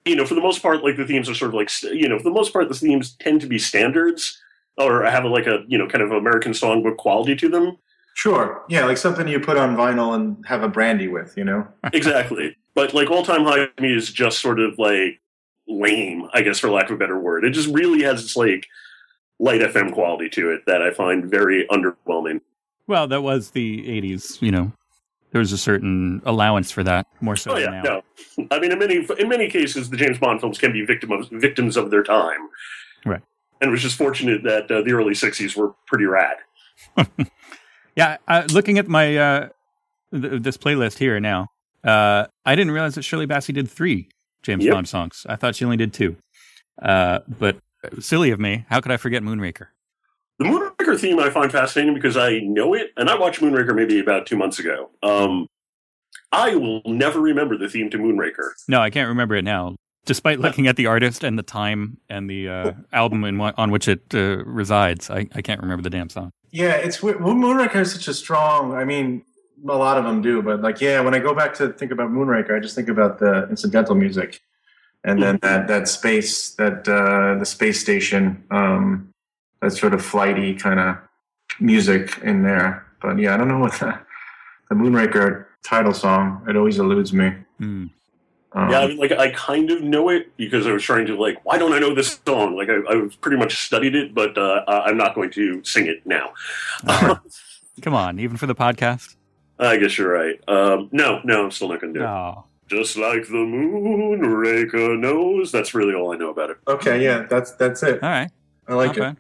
you 0.05 0.17
know, 0.17 0.25
for 0.25 0.35
the 0.35 0.41
most 0.41 0.63
part, 0.63 0.83
like 0.83 0.97
the 0.97 1.07
themes 1.07 1.29
are 1.29 1.35
sort 1.35 1.51
of 1.51 1.55
like 1.55 1.71
you 1.83 2.09
know, 2.09 2.19
for 2.19 2.25
the 2.25 2.31
most 2.31 2.53
part, 2.53 2.69
the 2.69 2.75
themes 2.75 3.17
tend 3.21 3.41
to 3.41 3.47
be 3.47 3.59
standards 3.59 4.41
or 4.77 5.05
have 5.05 5.25
like 5.25 5.47
a 5.47 5.65
you 5.69 5.79
know 5.79 5.87
kind 5.87 6.03
of 6.03 6.11
American 6.13 6.53
songbook 6.53 6.97
quality 6.97 7.37
to 7.37 7.49
them. 7.49 7.77
Sure. 8.15 8.63
Yeah, 8.69 8.85
like 8.85 8.99
something 8.99 9.29
you 9.29 9.41
put 9.41 9.57
on 9.57 9.77
vinyl 9.77 10.15
and 10.15 10.45
have 10.47 10.63
a 10.63 10.69
brandy 10.69 11.09
with, 11.09 11.37
you 11.37 11.45
know? 11.45 11.67
exactly. 11.93 12.57
But 12.75 12.93
like 12.93 13.11
all 13.11 13.25
time 13.25 13.45
high 13.45 13.67
to 13.67 13.83
me 13.83 13.95
is 13.95 14.11
just 14.11 14.41
sort 14.41 14.61
of 14.61 14.79
like 14.79 15.21
lame, 15.69 16.29
I 16.35 16.43
guess, 16.43 16.59
for 16.59 16.71
lack 16.71 16.91
of 16.91 16.97
a 16.97 16.99
better 16.99 17.19
word. 17.19 17.45
It 17.45 17.51
just 17.51 17.69
really 17.69 18.03
has 18.03 18.23
this 18.23 18.37
like 18.37 18.67
light 19.39 19.61
FM 19.61 19.93
quality 19.93 20.29
to 20.31 20.51
it 20.51 20.67
that 20.67 20.83
I 20.83 20.91
find 20.91 21.25
very 21.25 21.67
underwhelming. 21.69 22.41
Well, 22.87 23.07
that 23.09 23.23
was 23.23 23.51
the 23.53 23.85
'80s. 23.87 24.43
You 24.43 24.51
know, 24.51 24.73
there 25.33 25.39
was 25.39 25.53
a 25.53 25.59
certain 25.59 26.21
allowance 26.25 26.71
for 26.71 26.83
that, 26.85 27.07
more 27.21 27.37
so 27.37 27.53
oh 27.53 27.57
yeah, 27.57 27.71
now. 27.71 27.83
no. 28.39 28.47
I 28.51 28.59
mean, 28.59 28.73
in 28.73 28.79
many 28.79 29.07
in 29.19 29.29
many 29.29 29.49
cases, 29.49 29.91
the 29.91 29.97
James 29.97 30.19
Bond 30.19 30.41
films 30.41 30.59
can 30.59 30.73
be 30.73 30.85
victim 30.85 31.13
of, 31.13 31.29
victims 31.31 31.77
of 31.77 31.91
their 31.91 32.03
time. 32.03 32.49
Right. 33.05 33.23
And 33.61 33.69
it 33.69 33.71
was 33.71 33.83
just 33.83 33.97
fortunate 33.97 34.43
that 34.45 34.71
uh, 34.71 34.83
the 34.83 34.93
early 34.93 35.13
'60s 35.15 35.57
were 35.57 35.73
pretty 35.87 36.07
rad. 36.07 36.37
Yeah, 37.97 38.17
uh, 38.29 38.45
looking 38.53 38.79
at 38.79 38.89
my 38.89 39.17
uh, 39.17 39.49
th- 40.13 40.43
this 40.43 40.57
playlist 40.57 40.99
here 40.99 41.19
now, 41.21 41.49
uh, 41.85 42.27
I 42.47 42.55
didn't 42.55 42.73
realize 42.73 42.95
that 42.95 43.03
Shirley 43.03 43.27
Bassey 43.27 43.53
did 43.53 43.69
three 43.69 44.09
James 44.43 44.65
Yep. 44.65 44.73
Bond 44.75 44.89
songs. 44.89 45.27
I 45.29 45.37
thought 45.37 45.57
she 45.57 45.65
only 45.65 45.77
did 45.77 45.93
two. 45.93 46.17
Uh, 46.81 47.19
but 47.29 47.57
silly 47.99 48.31
of 48.31 48.41
me, 48.41 48.65
how 48.71 48.81
could 48.81 48.93
I 48.93 48.97
forget 48.97 49.23
Moonraker? 49.23 49.67
The 50.39 50.47
Moonraker 50.91 51.01
theme 51.01 51.19
I 51.19 51.31
find 51.31 51.51
fascinating 51.51 51.95
because 51.95 52.17
I 52.17 52.39
know 52.41 52.75
it, 52.75 52.93
and 52.97 53.09
I 53.09 53.19
watched 53.19 53.41
Moonraker 53.41 53.75
maybe 53.75 53.99
about 53.99 54.27
two 54.27 54.37
months 54.37 54.59
ago. 54.59 54.91
Um, 55.03 55.47
I 56.33 56.55
will 56.55 56.83
never 56.85 57.21
remember 57.21 57.57
the 57.57 57.69
theme 57.69 57.91
to 57.91 57.99
Moonraker. 57.99 58.51
No, 58.69 58.81
I 58.81 58.91
can't 58.91 59.09
remember 59.09 59.35
it 59.35 59.45
now. 59.45 59.77
Despite 60.07 60.41
looking 60.41 60.67
at 60.67 60.77
the 60.77 60.87
artist 60.87 61.23
and 61.23 61.39
the 61.39 61.43
time 61.43 61.99
and 62.09 62.29
the 62.29 62.49
uh, 62.49 62.73
album 62.93 63.25
in 63.25 63.41
on 63.41 63.71
which 63.71 63.87
it 63.87 64.03
uh, 64.15 64.45
resides, 64.45 65.11
I, 65.11 65.29
I 65.35 65.43
can't 65.43 65.61
remember 65.61 65.83
the 65.83 65.91
damn 65.91 66.09
song. 66.09 66.31
Yeah, 66.51 66.75
it's 66.75 67.03
weird. 67.03 67.19
Moonraker 67.19 67.73
has 67.73 67.93
such 67.93 68.09
a 68.09 68.15
strong. 68.15 68.75
I 68.75 68.85
mean, 68.85 69.25
a 69.69 69.77
lot 69.77 69.99
of 69.99 70.05
them 70.05 70.23
do, 70.23 70.43
but 70.43 70.63
like, 70.63 70.81
yeah, 70.81 71.01
when 71.01 71.15
I 71.15 71.19
go 71.19 71.35
back 71.35 71.55
to 71.55 71.73
think 71.73 71.93
about 71.93 72.11
Moonraker, 72.11 72.57
I 72.57 72.61
just 72.61 72.75
think 72.75 72.89
about 72.89 73.19
the 73.19 73.49
incidental 73.51 73.95
music, 73.95 74.41
and 75.05 75.23
then 75.23 75.39
that 75.43 75.69
that 75.69 75.87
space, 75.87 76.55
that 76.55 76.89
uh, 76.89 77.39
the 77.39 77.47
space 77.47 77.81
station, 77.81 78.43
um, 78.51 79.10
that 79.63 79.73
sort 79.73 79.95
of 79.95 80.05
flighty 80.05 80.55
kind 80.55 80.81
of 80.81 80.97
music 81.61 82.19
in 82.23 82.43
there. 82.43 82.87
But 83.03 83.19
yeah, 83.19 83.35
I 83.35 83.37
don't 83.37 83.49
know 83.49 83.59
what 83.59 83.73
the, 83.75 83.99
the 84.69 84.75
Moonraker 84.75 85.47
title 85.63 85.93
song. 85.95 86.45
It 86.49 86.57
always 86.57 86.79
eludes 86.79 87.13
me. 87.13 87.33
Hmm. 87.59 87.87
Um, 88.53 88.69
Yeah, 88.71 88.81
I 88.81 88.87
mean, 88.89 88.97
like 88.99 89.13
I 89.13 89.31
kind 89.31 89.71
of 89.71 89.81
know 89.83 90.09
it 90.09 90.37
because 90.37 90.67
I 90.67 90.73
was 90.73 90.83
trying 90.83 91.07
to 91.07 91.17
like, 91.17 91.45
why 91.45 91.57
don't 91.59 91.73
I 91.73 91.79
know 91.79 91.95
this 91.95 92.19
song? 92.27 92.57
Like 92.57 92.69
I, 92.69 92.79
I've 92.89 93.21
pretty 93.21 93.37
much 93.37 93.65
studied 93.65 93.95
it, 93.95 94.15
but 94.15 94.37
uh, 94.37 94.65
I- 94.67 94.83
I'm 94.87 94.97
not 94.97 95.15
going 95.15 95.31
to 95.33 95.63
sing 95.65 95.87
it 95.87 96.05
now. 96.05 96.33
Come 97.83 97.95
on, 97.95 98.19
even 98.19 98.37
for 98.37 98.47
the 98.47 98.55
podcast. 98.55 99.17
I 99.59 99.77
guess 99.77 99.97
you're 99.99 100.11
right. 100.13 100.41
Um, 100.49 100.89
no, 100.91 101.21
no, 101.25 101.45
I'm 101.45 101.51
still 101.51 101.69
not 101.69 101.81
going 101.81 101.93
to 101.95 102.01
do 102.01 102.05
it. 102.05 102.09
Oh, 102.09 102.45
Just 102.67 102.97
like 102.97 103.25
the 103.29 103.35
Moonraker 103.35 104.99
knows. 104.99 105.53
That's 105.53 105.75
really 105.75 105.95
all 105.95 106.13
I 106.13 106.17
know 106.17 106.31
about 106.31 106.51
it. 106.51 106.57
okay, 106.67 107.03
yeah, 107.03 107.27
that's 107.29 107.53
that's 107.53 107.83
it. 107.83 108.03
all 108.03 108.09
right. 108.11 108.31
I 108.69 108.75
like 108.75 108.89
Not 108.89 108.97
it. 108.97 109.01
bad. 109.01 109.17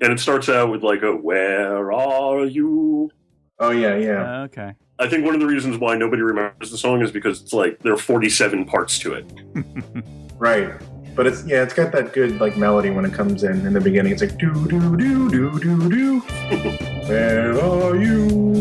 And 0.00 0.12
it 0.12 0.20
starts 0.20 0.48
out 0.48 0.70
with 0.70 0.82
like 0.82 1.02
a 1.02 1.12
"Where 1.12 1.92
are 1.92 2.44
you?" 2.44 3.10
Oh 3.58 3.70
yeah, 3.70 3.96
yeah. 3.96 4.40
Uh, 4.40 4.44
okay. 4.44 4.74
I 5.00 5.08
think 5.08 5.24
one 5.24 5.34
of 5.34 5.40
the 5.40 5.46
reasons 5.46 5.78
why 5.78 5.96
nobody 5.96 6.22
remembers 6.22 6.70
the 6.70 6.78
song 6.78 7.02
is 7.02 7.10
because 7.12 7.40
it's 7.42 7.52
like 7.52 7.78
there 7.80 7.92
are 7.92 7.98
47 7.98 8.64
parts 8.64 8.98
to 9.00 9.14
it. 9.14 9.26
Right. 10.38 10.70
But 11.16 11.26
it's 11.26 11.44
yeah, 11.44 11.64
it's 11.64 11.74
got 11.74 11.90
that 11.92 12.12
good 12.12 12.40
like 12.40 12.56
melody 12.56 12.90
when 12.90 13.04
it 13.04 13.12
comes 13.12 13.42
in 13.42 13.66
in 13.66 13.72
the 13.72 13.80
beginning. 13.80 14.12
It's 14.12 14.22
like 14.22 14.38
do 14.38 14.52
do 14.68 14.96
do 14.96 15.28
do 15.28 15.58
do 15.58 15.88
do. 15.90 16.20
Where 17.08 17.60
are 17.60 17.96
you? 17.96 18.54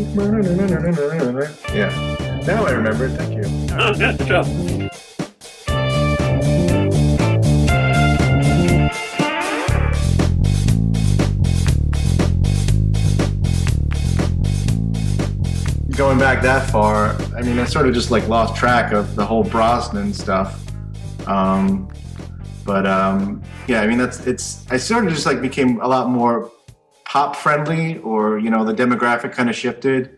Yeah. 1.72 2.42
Now 2.48 2.66
I 2.66 2.72
remember 2.72 3.06
it. 3.06 3.10
Thank 3.10 3.36
you. 3.36 3.44
Oh, 3.78 3.94
yeah, 3.98 4.18
good 4.18 4.28
job. 4.28 4.87
Going 15.98 16.20
back 16.20 16.44
that 16.44 16.70
far, 16.70 17.16
I 17.36 17.42
mean, 17.42 17.58
I 17.58 17.66
sort 17.66 17.88
of 17.88 17.94
just 17.96 18.12
like 18.12 18.28
lost 18.28 18.56
track 18.56 18.94
of 18.94 19.16
the 19.16 19.26
whole 19.26 19.44
Brosnan 19.44 20.14
stuff. 20.14 20.64
Um, 21.28 21.90
but 22.66 22.86
um, 22.86 23.42
yeah, 23.68 23.82
I 23.82 23.88
mean, 23.88 23.98
that's 23.98 24.28
it's. 24.28 24.70
I 24.70 24.78
sort 24.78 25.08
of 25.08 25.14
just 25.14 25.26
like 25.26 25.42
became 25.42 25.82
a 25.82 25.88
lot 25.88 26.08
more 26.10 26.52
pop 27.06 27.36
friendly, 27.36 27.98
or 28.00 28.38
you 28.38 28.52
know, 28.52 28.64
the 28.64 28.74
demographic 28.76 29.32
kind 29.34 29.50
of 29.50 29.56
shifted. 29.56 30.14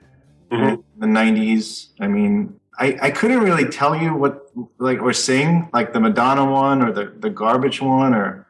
Mhm. 0.51 0.83
in 0.95 0.99
the 0.99 1.05
90s 1.05 1.89
i 1.99 2.07
mean 2.07 2.59
I, 2.79 2.97
I 3.03 3.11
couldn't 3.11 3.41
really 3.41 3.65
tell 3.69 3.95
you 3.95 4.15
what 4.15 4.47
like 4.79 4.99
or 4.99 5.13
sing 5.13 5.69
like 5.73 5.93
the 5.93 5.99
madonna 5.99 6.43
one 6.43 6.81
or 6.81 6.91
the, 6.91 7.13
the 7.19 7.29
garbage 7.29 7.79
one 7.83 8.15
or 8.15 8.47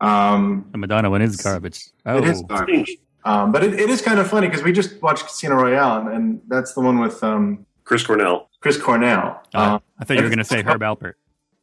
um 0.00 0.64
The 0.70 0.78
Madonna 0.78 1.10
one 1.10 1.22
is 1.22 1.34
garbage. 1.36 1.88
Oh, 2.06 2.18
it 2.18 2.24
is 2.28 2.40
garbage 2.42 2.98
um 3.24 3.52
but 3.52 3.62
it, 3.64 3.74
it 3.80 3.90
is 3.90 4.00
kind 4.02 4.18
of 4.18 4.28
funny 4.28 4.46
because 4.48 4.62
we 4.62 4.72
just 4.72 5.00
watched 5.02 5.24
casino 5.26 5.56
royale 5.56 6.00
and, 6.00 6.08
and 6.08 6.40
that's 6.48 6.74
the 6.74 6.80
one 6.80 6.98
with 6.98 7.22
um 7.24 7.64
Chris 7.84 8.04
Cornell. 8.06 8.48
chris 8.60 8.76
cornell 8.80 9.42
Oh, 9.54 9.62
um, 9.74 9.82
I 9.98 10.04
thought 10.04 10.16
you 10.16 10.22
were 10.22 10.28
going 10.28 10.38
to 10.38 10.44
say 10.44 10.62
Herb 10.62 10.80
Alpert. 10.80 11.14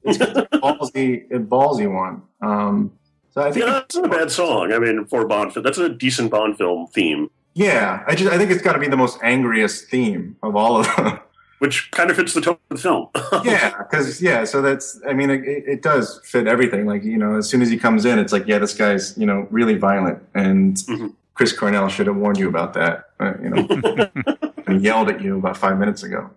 it's 0.03 0.17
ballsy 0.17 1.29
a 1.31 1.39
ballsy 1.39 1.91
one 1.91 2.21
um 2.41 2.91
so 3.31 3.41
i 3.41 3.51
think 3.51 3.65
Yeah, 3.65 3.71
that's 3.73 3.95
not 3.95 4.05
a 4.05 4.09
bad 4.09 4.29
song. 4.31 4.73
I 4.73 4.79
mean, 4.79 5.05
for 5.05 5.21
a 5.21 5.27
Bond 5.27 5.53
film, 5.53 5.63
that's 5.63 5.77
a 5.77 5.89
decent 5.89 6.31
Bond 6.31 6.57
film 6.57 6.87
theme, 6.87 7.29
yeah 7.53 8.03
i 8.07 8.15
just 8.15 8.31
i 8.31 8.37
think 8.37 8.49
it's 8.51 8.61
got 8.61 8.73
to 8.73 8.79
be 8.79 8.87
the 8.87 8.97
most 8.97 9.17
angriest 9.23 9.89
theme 9.89 10.35
of 10.43 10.55
all 10.55 10.77
of 10.79 10.87
them 10.95 11.19
which 11.59 11.91
kind 11.91 12.09
of 12.09 12.15
fits 12.15 12.33
the 12.33 12.41
tone 12.41 12.57
of 12.71 12.77
the 12.77 12.81
film. 12.81 13.07
yeah, 13.45 13.71
because 13.77 14.19
yeah, 14.19 14.43
so 14.45 14.63
that's 14.63 14.99
I 15.07 15.13
mean 15.13 15.29
it, 15.29 15.43
it 15.45 15.83
does 15.83 16.19
fit 16.23 16.47
everything. 16.47 16.87
Like 16.87 17.03
you 17.03 17.19
know, 17.19 17.35
as 17.37 17.47
soon 17.47 17.61
as 17.61 17.69
he 17.69 17.77
comes 17.77 18.03
in, 18.03 18.17
it's 18.17 18.33
like 18.33 18.47
yeah, 18.47 18.57
this 18.57 18.73
guy's 18.73 19.15
you 19.15 19.27
know 19.27 19.45
really 19.51 19.75
violent, 19.77 20.17
and 20.33 20.75
Mhm. 20.77 21.13
Chris 21.33 21.53
Cornell 21.53 21.87
should 21.89 22.07
have 22.07 22.15
warned 22.15 22.37
you 22.37 22.47
about 22.49 22.73
that. 22.73 23.05
Uh, 23.19 23.33
you 23.41 23.49
know, 23.49 24.09
and 24.67 24.81
yelled 24.83 25.09
at 25.09 25.21
you 25.21 25.37
about 25.37 25.57
five 25.57 25.77
minutes 25.79 26.03
ago. 26.03 26.29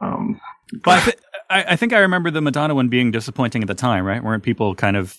Um, 0.00 0.40
Well, 0.84 0.98
I, 0.98 1.00
th- 1.00 1.16
I, 1.50 1.64
I 1.70 1.76
think 1.76 1.92
I 1.92 1.98
remember 1.98 2.30
the 2.30 2.40
Madonna 2.40 2.74
one 2.74 2.88
being 2.88 3.10
disappointing 3.10 3.62
at 3.62 3.68
the 3.68 3.74
time, 3.74 4.04
right? 4.04 4.22
Weren't 4.22 4.42
people 4.42 4.74
kind 4.74 4.96
of 4.96 5.18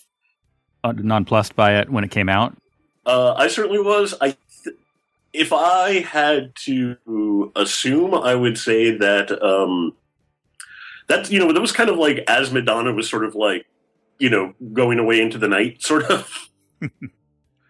uh, 0.83 0.93
nonplussed 0.95 1.55
by 1.55 1.79
it 1.79 1.89
when 1.89 2.03
it 2.03 2.11
came 2.11 2.29
out? 2.29 2.57
Uh, 3.05 3.33
I 3.33 3.47
certainly 3.47 3.79
was. 3.79 4.13
I, 4.21 4.35
th- 4.63 4.77
if 5.33 5.51
I 5.51 5.99
had 6.01 6.55
to 6.65 7.51
assume, 7.55 8.13
I 8.13 8.35
would 8.35 8.57
say 8.57 8.95
that 8.97 9.31
um, 9.43 9.93
that 11.07 11.29
you 11.29 11.39
know 11.39 11.51
that 11.51 11.59
was 11.61 11.71
kind 11.71 11.89
of 11.89 11.97
like 11.97 12.23
as 12.27 12.51
Madonna 12.51 12.93
was 12.93 13.09
sort 13.09 13.25
of 13.25 13.35
like 13.35 13.65
you 14.19 14.29
know 14.29 14.53
going 14.73 14.99
away 14.99 15.19
into 15.21 15.37
the 15.37 15.47
night, 15.47 15.81
sort 15.81 16.03
of 16.03 16.49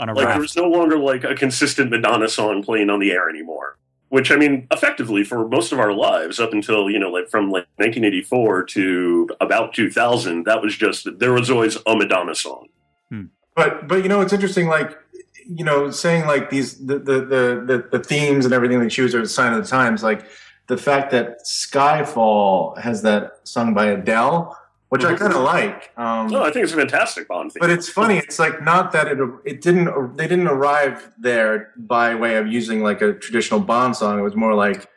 On 0.04 0.10
a 0.10 0.14
like 0.14 0.24
there 0.24 0.28
raft. 0.28 0.42
was 0.42 0.56
no 0.58 0.68
longer 0.68 0.98
like 0.98 1.24
a 1.24 1.34
consistent 1.34 1.90
Madonna 1.90 2.28
song 2.28 2.62
playing 2.62 2.90
on 2.90 3.00
the 3.00 3.12
air 3.12 3.30
anymore. 3.30 3.78
Which 4.10 4.32
I 4.32 4.36
mean, 4.36 4.68
effectively 4.70 5.24
for 5.24 5.48
most 5.48 5.72
of 5.72 5.80
our 5.80 5.94
lives, 5.94 6.42
up 6.42 6.52
until 6.52 6.90
you 6.90 7.00
know, 7.00 7.10
like 7.10 7.30
from 7.30 7.46
like 7.46 7.68
1984 7.78 8.66
to 8.66 9.30
about 9.40 9.74
2000, 9.74 10.44
that 10.44 10.62
was 10.62 10.76
just 10.76 11.08
there 11.20 11.32
was 11.32 11.50
always 11.50 11.78
a 11.88 11.96
Madonna 11.96 12.36
song. 12.36 12.68
Hmm. 13.10 13.28
but 13.56 13.88
but 13.88 14.04
you 14.04 14.10
know 14.10 14.20
it's 14.20 14.34
interesting 14.34 14.68
like 14.68 15.00
you 15.48 15.64
know 15.64 15.90
saying 15.90 16.26
like 16.26 16.50
these 16.50 16.86
the 16.86 17.00
the 17.00 17.20
the, 17.22 17.64
the, 17.66 17.98
the 17.98 18.04
themes 18.04 18.44
and 18.44 18.54
everything 18.54 18.82
they 18.82 18.90
choose 18.90 19.16
are 19.16 19.22
a 19.22 19.26
sign 19.26 19.54
of 19.54 19.64
the 19.64 19.70
times 19.70 20.04
like 20.04 20.26
the 20.68 20.78
fact 20.78 21.12
that 21.12 21.46
skyfall 21.46 22.78
has 22.78 23.02
that 23.04 23.40
sung 23.44 23.74
by 23.74 23.88
adele 23.88 24.58
which 24.94 25.04
i 25.06 25.14
Mhm. 25.14 25.18
kind 25.24 25.34
of 25.34 25.42
like 25.42 25.80
um 25.98 26.28
No, 26.28 26.40
I 26.48 26.52
think 26.52 26.64
it's 26.66 26.74
a 26.74 26.78
fantastic 26.78 27.28
Bond 27.28 27.52
theme. 27.52 27.60
but 27.64 27.70
it's 27.70 27.90
funny 27.90 28.18
it's 28.18 28.38
like 28.46 28.56
not 28.72 28.92
that 28.96 29.06
it 29.14 29.18
it 29.52 29.58
didn't 29.62 29.88
they 30.18 30.28
didn't 30.28 30.48
arrive 30.48 30.98
there 31.18 31.72
by 31.78 32.14
way 32.24 32.34
of 32.42 32.46
using 32.48 32.84
like 32.90 33.02
a 33.02 33.14
traditional 33.26 33.60
bond 33.60 33.96
song 33.96 34.14
it 34.20 34.22
was 34.30 34.36
more 34.36 34.54
like 34.66 34.88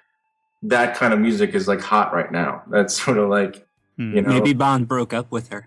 that 0.62 0.96
kind 0.96 1.12
of 1.14 1.18
music 1.28 1.54
is 1.54 1.66
like 1.72 1.80
hot 1.80 2.08
right 2.18 2.30
now 2.42 2.62
that's 2.74 2.94
sort 3.04 3.18
of 3.18 3.28
like 3.38 3.54
Hmm. 3.98 4.12
you 4.14 4.20
know 4.22 4.28
Maybe 4.28 4.52
Bond 4.52 4.86
broke 4.86 5.12
up 5.14 5.28
with 5.32 5.48
her. 5.54 5.62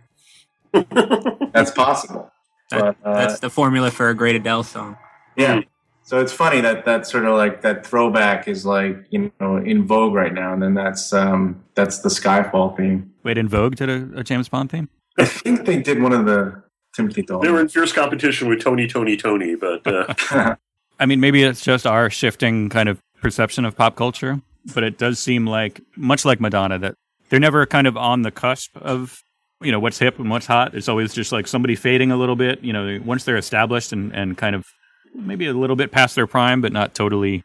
that's 1.54 1.72
possible 1.72 2.32
That- 2.72 2.96
but 3.04 3.10
uh, 3.10 3.14
That's 3.20 3.40
the 3.40 3.50
formula 3.50 3.90
for 3.90 4.10
a 4.10 4.14
great 4.14 4.36
Adele 4.36 4.62
song. 4.64 4.98
Yeah. 5.36 5.62
So 6.10 6.20
it's 6.20 6.34
funny 6.34 6.60
that 6.62 6.86
that 6.86 7.06
sort 7.06 7.26
of 7.26 7.38
like 7.38 7.62
that 7.62 7.86
throwback 7.86 8.48
is 8.48 8.66
like 8.66 9.06
you 9.12 9.32
know 9.40 9.58
in 9.58 9.86
vogue 9.86 10.16
right 10.16 10.34
now, 10.34 10.54
and 10.54 10.60
then 10.60 10.74
that's 10.74 11.14
um 11.14 11.64
that's 11.76 12.00
the 12.00 12.10
Skyfall 12.10 12.76
theme. 12.76 13.14
Wait, 13.22 13.38
En 13.38 13.48
Vogue 13.48 13.76
did 13.76 13.92
a, 13.92 14.10
a 14.20 14.24
James 14.24 14.50
Bond 14.50 14.72
theme? 14.72 14.90
I 15.20 15.26
think 15.26 15.68
they 15.68 15.80
did 15.80 16.02
one 16.02 16.12
of 16.12 16.26
the 16.26 16.64
Timothy 16.96 17.22
Dalton. 17.22 17.46
They 17.46 17.54
were 17.54 17.62
in 17.62 17.68
fierce 17.68 17.94
competition 17.94 18.48
with 18.48 18.60
Tony, 18.60 18.88
Tony, 18.88 19.18
Tony, 19.18 19.54
but 19.54 19.86
uh, 19.86 20.56
I 21.00 21.06
mean, 21.06 21.20
maybe 21.20 21.44
it's 21.44 21.62
just 21.62 21.86
our 21.86 22.10
shifting 22.10 22.70
kind 22.70 22.90
of 22.90 23.00
perception 23.22 23.64
of 23.64 23.78
pop 23.78 23.96
culture, 23.96 24.42
but 24.74 24.84
it 24.84 24.98
does 24.98 25.20
seem 25.20 25.46
like, 25.46 25.80
much 25.96 26.26
like 26.26 26.42
Madonna, 26.42 26.80
that 26.80 26.96
they're 27.30 27.40
never 27.40 27.68
kind 27.68 27.86
of 27.86 27.96
on 27.96 28.24
the 28.24 28.32
cusp 28.32 28.76
of 28.78 29.22
you 29.62 29.72
know 29.72 29.80
what's 29.80 30.00
hip 30.00 30.18
and 30.18 30.32
what's 30.32 30.48
hot. 30.48 30.74
It's 30.74 30.90
always 30.90 31.14
just 31.14 31.32
like 31.32 31.46
somebody 31.46 31.76
fading 31.76 32.10
a 32.10 32.18
little 32.18 32.36
bit. 32.36 32.64
You 32.64 32.74
know, 32.74 33.00
once 33.06 33.26
they're 33.26 33.38
established 33.38 33.94
and 33.94 34.12
and 34.12 34.36
kind 34.36 34.56
of 34.56 34.66
maybe 35.14 35.46
a 35.48 35.54
little 35.54 35.76
bit 35.76 35.92
past 35.92 36.16
their 36.16 36.28
prime, 36.28 36.62
but 36.62 36.72
not 36.72 36.94
totally 36.96 37.44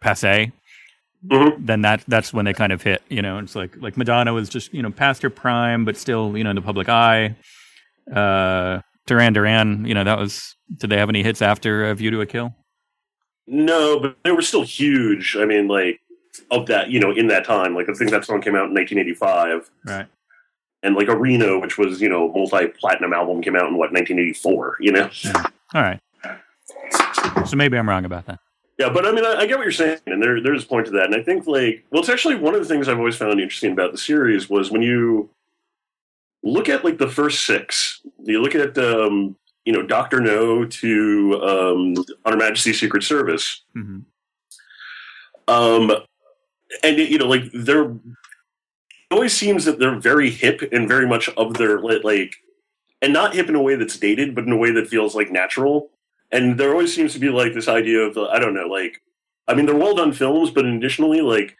passe. 0.00 0.52
Mhm. 1.26 1.66
Then 1.66 1.80
that 1.82 2.04
that's 2.06 2.32
when 2.32 2.44
they 2.44 2.52
kind 2.52 2.72
of 2.72 2.82
hit. 2.82 3.02
You 3.08 3.22
know, 3.22 3.38
it's 3.38 3.56
like 3.56 3.76
like 3.80 3.96
Madonna 3.96 4.32
was 4.32 4.48
just 4.48 4.72
you 4.72 4.82
know 4.82 4.90
past 4.90 5.22
her 5.22 5.30
prime, 5.30 5.84
but 5.84 5.96
still 5.96 6.36
you 6.36 6.44
know 6.44 6.50
in 6.50 6.56
the 6.56 6.62
public 6.62 6.88
eye. 6.88 7.34
Uh, 8.14 8.80
Duran 9.06 9.32
Duran, 9.32 9.84
you 9.84 9.94
know 9.94 10.04
that 10.04 10.18
was. 10.18 10.54
Did 10.76 10.90
they 10.90 10.98
have 10.98 11.08
any 11.08 11.22
hits 11.22 11.40
after 11.42 11.86
uh, 11.86 11.94
View 11.94 12.10
to 12.10 12.20
a 12.20 12.26
Kill? 12.26 12.54
No, 13.46 13.98
but 13.98 14.16
they 14.22 14.30
were 14.32 14.42
still 14.42 14.62
huge. 14.62 15.34
I 15.38 15.44
mean, 15.46 15.66
like 15.66 15.98
of 16.50 16.66
that, 16.66 16.90
you 16.90 17.00
know, 17.00 17.10
in 17.10 17.26
that 17.28 17.44
time, 17.44 17.74
like 17.74 17.88
I 17.88 17.94
think 17.94 18.10
that 18.10 18.24
song 18.24 18.40
came 18.42 18.54
out 18.54 18.68
in 18.68 18.74
1985, 18.74 19.70
Right. 19.86 20.06
and 20.82 20.94
like 20.94 21.08
Arena, 21.08 21.58
which 21.58 21.78
was 21.78 22.00
you 22.00 22.08
know 22.08 22.28
multi-platinum 22.32 23.12
album, 23.12 23.42
came 23.42 23.56
out 23.56 23.66
in 23.68 23.76
what 23.76 23.92
1984. 23.92 24.76
You 24.80 24.92
know, 24.92 25.10
All 25.74 25.82
right. 25.82 25.98
So 27.46 27.56
maybe 27.56 27.78
I'm 27.78 27.88
wrong 27.88 28.04
about 28.04 28.26
that. 28.26 28.40
yeah, 28.78 28.88
but 28.88 29.06
I 29.06 29.12
mean, 29.12 29.24
I, 29.24 29.34
I 29.40 29.46
get 29.46 29.56
what 29.56 29.64
you're 29.64 29.72
saying, 29.72 29.98
and 30.06 30.22
there 30.22 30.40
there's 30.40 30.64
a 30.64 30.66
point 30.66 30.86
to 30.86 30.92
that, 30.92 31.06
and 31.06 31.14
I 31.14 31.22
think 31.22 31.46
like 31.46 31.84
well, 31.90 32.00
it's 32.00 32.08
actually 32.08 32.36
one 32.36 32.54
of 32.54 32.60
the 32.60 32.66
things 32.68 32.88
I've 32.88 32.98
always 32.98 33.16
found 33.16 33.40
interesting 33.40 33.72
about 33.72 33.92
the 33.92 33.98
series 33.98 34.48
was 34.50 34.70
when 34.70 34.82
you 34.82 35.30
look 36.42 36.68
at 36.68 36.84
like 36.84 36.98
the 36.98 37.08
first 37.08 37.44
six, 37.44 38.00
you 38.24 38.40
look 38.40 38.54
at 38.54 38.76
um, 38.78 39.36
you 39.64 39.72
know 39.72 39.82
Doctor 39.82 40.20
No 40.20 40.64
to 40.64 41.40
um, 41.42 41.94
On 42.24 42.32
Her 42.32 42.36
Majesty's 42.36 42.80
Secret 42.80 43.02
Service. 43.02 43.62
hmm 43.74 44.00
um 45.48 45.90
and 46.82 46.98
you 46.98 47.16
know 47.16 47.26
like 47.26 47.44
they're 47.54 47.84
it 47.90 49.14
always 49.14 49.34
seems 49.34 49.64
that 49.64 49.78
they're 49.78 49.98
very 49.98 50.28
hip 50.30 50.60
and 50.72 50.86
very 50.86 51.06
much 51.06 51.30
of 51.30 51.54
their 51.54 51.80
like 51.80 52.34
and 53.00 53.14
not 53.14 53.34
hip 53.34 53.48
in 53.48 53.54
a 53.54 53.62
way 53.62 53.74
that's 53.74 53.96
dated 53.98 54.34
but 54.34 54.44
in 54.44 54.52
a 54.52 54.56
way 54.56 54.70
that 54.70 54.86
feels 54.88 55.14
like 55.14 55.30
natural 55.30 55.88
and 56.32 56.58
there 56.58 56.72
always 56.72 56.94
seems 56.94 57.12
to 57.12 57.18
be 57.18 57.28
like 57.30 57.54
this 57.54 57.68
idea 57.68 58.00
of 58.00 58.16
i 58.18 58.38
don't 58.38 58.54
know 58.54 58.66
like 58.66 59.00
i 59.46 59.54
mean 59.54 59.66
they're 59.66 59.74
well 59.76 59.94
done 59.94 60.12
films 60.12 60.50
but 60.50 60.64
additionally 60.64 61.20
like 61.20 61.56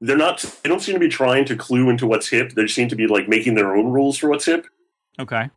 they're 0.00 0.16
not 0.16 0.38
they 0.62 0.68
don't 0.68 0.80
seem 0.80 0.94
to 0.94 1.00
be 1.00 1.08
trying 1.08 1.44
to 1.44 1.56
clue 1.56 1.90
into 1.90 2.06
what's 2.06 2.28
hip 2.28 2.52
they 2.52 2.66
seem 2.66 2.88
to 2.88 2.96
be 2.96 3.06
like 3.06 3.28
making 3.28 3.54
their 3.54 3.74
own 3.76 3.86
rules 3.88 4.16
for 4.18 4.28
what's 4.28 4.44
hip 4.46 4.66
Okay. 5.20 5.50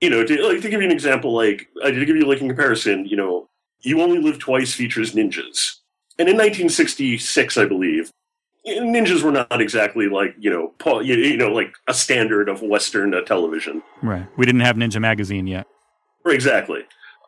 you 0.00 0.08
know, 0.08 0.24
to, 0.24 0.46
like, 0.46 0.60
to 0.62 0.68
give 0.70 0.80
you 0.80 0.86
an 0.86 0.92
example, 0.92 1.34
like, 1.34 1.66
I 1.84 1.90
did 1.90 2.06
give 2.06 2.14
you 2.14 2.26
like 2.26 2.40
in 2.40 2.46
comparison, 2.46 3.06
you 3.06 3.16
know, 3.16 3.48
You 3.80 4.00
Only 4.00 4.18
Live 4.20 4.38
Twice 4.38 4.72
features 4.72 5.14
ninjas. 5.14 5.78
And 6.16 6.28
in 6.28 6.36
1966, 6.36 7.58
I 7.58 7.64
believe, 7.64 8.08
ninjas 8.64 9.22
were 9.24 9.32
not 9.32 9.60
exactly 9.60 10.08
like, 10.08 10.36
you 10.38 10.48
know, 10.48 10.68
pa- 10.78 11.00
you, 11.00 11.16
you 11.16 11.36
know, 11.36 11.48
like 11.48 11.72
a 11.88 11.92
standard 11.94 12.48
of 12.48 12.62
Western 12.62 13.12
uh, 13.14 13.22
television. 13.22 13.82
Right. 14.00 14.26
We 14.36 14.46
didn't 14.46 14.60
have 14.60 14.76
Ninja 14.76 15.00
Magazine 15.00 15.48
yet. 15.48 15.66
Exactly. 16.24 16.82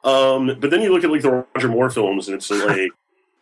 Um, 0.05 0.57
but 0.59 0.71
then 0.71 0.83
you 0.83 0.93
look 0.93 1.05
at 1.05 1.11
like 1.11 1.23
the 1.23 1.47
Roger 1.55 1.69
Moore 1.69 1.91
films, 1.91 2.29
and 2.29 2.37
it's 2.37 2.51
like, 2.51 2.91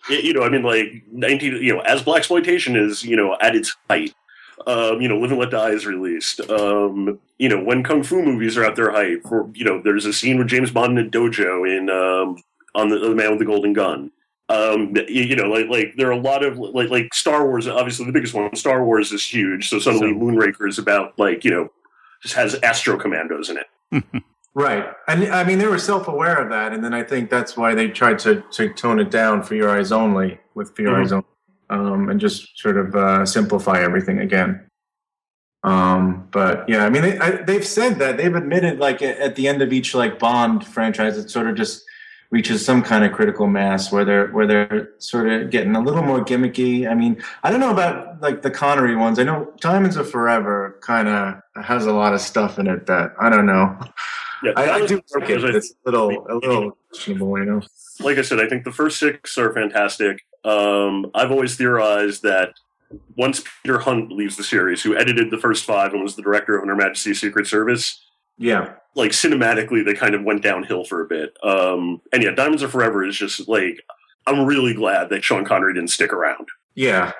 you 0.08 0.32
know, 0.32 0.42
I 0.42 0.48
mean, 0.48 0.62
like 0.62 1.02
19, 1.12 1.62
you 1.62 1.74
know, 1.74 1.80
as 1.80 2.02
black 2.02 2.18
exploitation 2.18 2.76
is, 2.76 3.04
you 3.04 3.16
know, 3.16 3.36
at 3.40 3.54
its 3.56 3.76
height. 3.88 4.14
Um, 4.66 5.00
you 5.00 5.08
know, 5.08 5.16
Live 5.18 5.30
and 5.30 5.40
Let 5.40 5.50
Die 5.50 5.70
is 5.70 5.86
released. 5.86 6.40
Um, 6.50 7.18
you 7.38 7.48
know, 7.48 7.62
when 7.62 7.82
kung 7.82 8.02
fu 8.02 8.22
movies 8.22 8.58
are 8.58 8.64
at 8.64 8.76
their 8.76 8.90
height, 8.90 9.22
for 9.22 9.48
you 9.54 9.64
know, 9.64 9.80
there's 9.82 10.04
a 10.04 10.12
scene 10.12 10.36
with 10.36 10.48
James 10.48 10.70
Bond 10.70 10.98
in 10.98 11.06
a 11.06 11.10
dojo 11.10 11.66
in 11.66 11.88
um, 11.88 12.42
on 12.74 12.90
the, 12.90 12.98
the 12.98 13.14
Man 13.14 13.30
with 13.30 13.38
the 13.38 13.46
Golden 13.46 13.72
Gun. 13.72 14.10
Um, 14.50 14.94
you, 15.08 15.22
you 15.22 15.36
know, 15.36 15.48
like 15.48 15.68
like 15.68 15.94
there 15.96 16.08
are 16.08 16.12
a 16.12 16.18
lot 16.18 16.44
of 16.44 16.58
like 16.58 16.90
like 16.90 17.14
Star 17.14 17.46
Wars. 17.46 17.66
Obviously, 17.68 18.04
the 18.04 18.12
biggest 18.12 18.34
one, 18.34 18.54
Star 18.54 18.84
Wars, 18.84 19.12
is 19.12 19.26
huge. 19.26 19.70
So 19.70 19.78
suddenly, 19.78 20.12
Moonraker 20.12 20.68
is 20.68 20.78
about 20.78 21.18
like 21.18 21.42
you 21.42 21.52
know, 21.52 21.70
just 22.22 22.34
has 22.34 22.56
Astro 22.56 22.98
Commandos 22.98 23.48
in 23.48 23.58
it. 23.58 24.22
Right. 24.54 24.84
And 25.06 25.24
I 25.32 25.44
mean, 25.44 25.58
they 25.58 25.66
were 25.66 25.78
self 25.78 26.08
aware 26.08 26.36
of 26.36 26.50
that. 26.50 26.72
And 26.72 26.82
then 26.82 26.92
I 26.92 27.02
think 27.02 27.30
that's 27.30 27.56
why 27.56 27.74
they 27.74 27.88
tried 27.88 28.18
to, 28.20 28.42
to 28.52 28.72
tone 28.74 28.98
it 28.98 29.10
down 29.10 29.42
for 29.42 29.54
your 29.54 29.70
eyes 29.70 29.92
only 29.92 30.40
with 30.54 30.74
for 30.74 30.82
your 30.82 30.94
Mhm. 30.94 31.02
eyes 31.02 31.12
only 31.12 31.26
um, 31.70 32.08
and 32.08 32.20
just 32.20 32.58
sort 32.58 32.76
of 32.76 32.94
uh, 32.96 33.24
simplify 33.24 33.80
everything 33.80 34.18
again. 34.18 34.66
Um, 35.62 36.26
but 36.32 36.68
yeah, 36.68 36.84
I 36.84 36.90
mean, 36.90 37.02
they, 37.02 37.18
I, 37.18 37.30
they've 37.42 37.66
said 37.66 37.98
that 37.98 38.16
they've 38.16 38.34
admitted 38.34 38.78
like 38.78 39.02
at, 39.02 39.18
at 39.18 39.36
the 39.36 39.46
end 39.46 39.62
of 39.62 39.72
each 39.72 39.94
like 39.94 40.18
Bond 40.18 40.66
franchise, 40.66 41.16
it 41.16 41.30
sort 41.30 41.46
of 41.48 41.54
just 41.54 41.84
reaches 42.30 42.64
some 42.64 42.82
kind 42.82 43.04
of 43.04 43.12
critical 43.12 43.46
mass 43.46 43.90
where 43.90 44.04
they're 44.04 44.28
where 44.28 44.46
they're 44.46 44.90
sort 44.98 45.28
of 45.28 45.50
getting 45.50 45.74
a 45.74 45.80
little 45.80 46.02
more 46.02 46.24
gimmicky. 46.24 46.88
I 46.88 46.94
mean, 46.94 47.22
I 47.42 47.50
don't 47.50 47.60
know 47.60 47.72
about 47.72 48.20
like 48.20 48.42
the 48.42 48.50
Connery 48.50 48.96
ones. 48.96 49.18
I 49.18 49.24
know 49.24 49.52
Diamonds 49.60 49.96
of 49.96 50.10
Forever 50.10 50.78
kind 50.80 51.08
of 51.08 51.64
has 51.64 51.86
a 51.86 51.92
lot 51.92 52.14
of 52.14 52.20
stuff 52.20 52.58
in 52.58 52.66
it 52.66 52.86
that 52.86 53.14
I 53.20 53.28
don't 53.30 53.46
know. 53.46 53.78
Yeah, 54.42 54.52
I, 54.56 54.70
I 54.70 54.86
do 54.86 55.02
like 55.14 55.28
it. 55.28 55.44
It's 55.44 55.74
a 55.86 55.90
little, 55.90 56.26
a 56.28 56.34
little 56.34 56.78
questionable, 56.88 57.38
you 57.38 57.44
know. 57.44 57.62
like 58.00 58.16
I 58.16 58.22
said, 58.22 58.40
I 58.40 58.48
think 58.48 58.64
the 58.64 58.72
first 58.72 58.98
six 58.98 59.36
are 59.36 59.52
fantastic. 59.52 60.22
Um, 60.44 61.10
I've 61.14 61.30
always 61.30 61.56
theorized 61.56 62.22
that 62.22 62.54
once 63.16 63.42
Peter 63.62 63.78
Hunt 63.78 64.12
leaves 64.12 64.36
the 64.36 64.42
series, 64.42 64.82
who 64.82 64.96
edited 64.96 65.30
the 65.30 65.38
first 65.38 65.64
five 65.64 65.92
and 65.92 66.02
was 66.02 66.16
the 66.16 66.22
director 66.22 66.58
of 66.58 66.66
Her 66.66 66.74
Majesty's 66.74 67.20
Secret 67.20 67.46
Service, 67.46 68.00
Yeah, 68.40 68.72
like 68.96 69.12
cinematically, 69.12 69.84
they 69.84 69.94
kind 69.94 70.14
of 70.14 70.24
went 70.24 70.42
downhill 70.42 70.84
for 70.84 71.02
a 71.02 71.06
bit. 71.06 71.36
Um, 71.44 72.00
and 72.12 72.22
yeah, 72.22 72.30
Diamonds 72.30 72.62
Are 72.62 72.68
Forever 72.68 73.04
is 73.04 73.16
just 73.16 73.48
like 73.48 73.80
I'm 74.26 74.44
really 74.46 74.74
glad 74.74 75.10
that 75.10 75.22
Sean 75.22 75.44
Connery 75.44 75.74
didn't 75.74 75.90
stick 75.90 76.12
around. 76.12 76.48
yeah. 76.74 77.12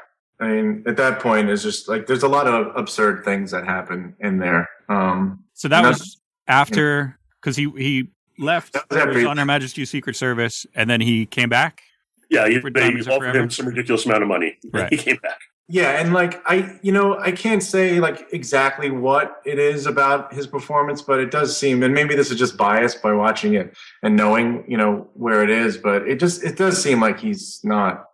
I 0.43 0.49
mean, 0.49 0.85
at 0.87 0.97
that 0.97 1.21
point, 1.21 1.51
it's 1.51 1.63
just 1.63 1.87
like 1.87 2.07
there's 2.07 2.23
a 2.23 2.29
lot 2.29 2.47
of 2.47 2.75
absurd 2.75 3.27
things 3.27 3.51
that 3.51 3.67
happen 3.67 4.17
in 4.21 4.39
there. 4.39 4.71
Um, 4.89 5.45
So 5.53 5.69
that 5.69 5.85
was 5.85 6.17
after 6.49 7.19
because 7.39 7.57
he 7.57 7.71
he 7.77 8.09
left 8.39 8.73
That 8.73 8.89
was 8.89 9.17
he 9.17 9.23
was 9.25 9.27
on 9.27 9.37
Her 9.37 9.45
Majesty's 9.45 9.91
Secret 9.91 10.17
Service, 10.17 10.65
and 10.75 10.89
then 10.89 11.03
he 11.03 11.27
came 11.27 11.51
back. 11.51 11.83
Yeah, 12.31 12.49
he, 12.49 12.59
For 12.59 12.71
they 12.71 12.89
offered 12.89 13.37
him 13.37 13.51
some 13.51 13.67
ridiculous 13.67 14.07
amount 14.07 14.23
of 14.23 14.29
money. 14.29 14.57
Right. 14.73 14.91
He 14.91 14.97
came 14.97 15.19
back. 15.23 15.41
Yeah, 15.73 16.01
and 16.01 16.13
like 16.13 16.43
I, 16.47 16.79
you 16.83 16.91
know, 16.91 17.17
I 17.17 17.31
can't 17.31 17.63
say 17.63 18.01
like 18.01 18.27
exactly 18.33 18.91
what 18.91 19.41
it 19.45 19.61
is 19.61 19.87
about 19.87 20.35
his 20.35 20.49
performance, 20.49 21.01
but 21.01 21.21
it 21.21 21.31
does 21.31 21.57
seem, 21.57 21.85
and 21.85 21.95
maybe 21.95 22.17
this 22.17 22.33
is 22.33 22.39
just 22.39 22.57
biased 22.57 23.01
by 23.01 23.13
watching 23.13 23.55
it 23.55 23.77
and 24.03 24.17
knowing, 24.17 24.65
you 24.67 24.77
know, 24.77 25.09
where 25.15 25.45
it 25.45 25.51
is, 25.51 25.77
but 25.77 26.09
it 26.09 26.19
just 26.19 26.43
it 26.43 26.57
does 26.57 26.83
seem 26.83 27.01
like 27.01 27.21
he's 27.21 27.61
not 27.63 28.07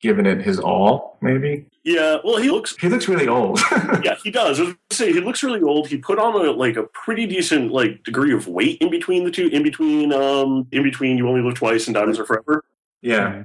giving 0.00 0.24
it 0.24 0.40
his 0.40 0.60
all. 0.60 1.18
Maybe 1.20 1.66
Yeah, 1.82 2.18
well, 2.22 2.36
he 2.36 2.48
looks 2.48 2.76
he 2.76 2.88
looks 2.88 3.08
really 3.08 3.26
old. 3.26 3.58
yeah, 4.04 4.14
he 4.22 4.30
does. 4.30 4.60
I 4.60 4.62
was 4.62 4.72
gonna 4.74 4.78
say 4.92 5.12
he 5.12 5.20
looks 5.20 5.42
really 5.42 5.62
old. 5.62 5.88
He 5.88 5.96
put 5.96 6.20
on 6.20 6.34
a 6.46 6.52
like 6.52 6.76
a 6.76 6.84
pretty 6.84 7.26
decent 7.26 7.72
like 7.72 8.04
degree 8.04 8.32
of 8.32 8.46
weight 8.46 8.78
in 8.80 8.88
between 8.88 9.24
the 9.24 9.32
two, 9.32 9.48
in 9.48 9.64
between 9.64 10.12
um 10.12 10.68
in 10.70 10.84
between 10.84 11.18
You 11.18 11.28
Only 11.28 11.42
Live 11.42 11.54
Twice 11.54 11.88
and 11.88 11.94
Diamonds 11.94 12.20
Are 12.20 12.24
Forever. 12.24 12.62
yeah, 13.02 13.44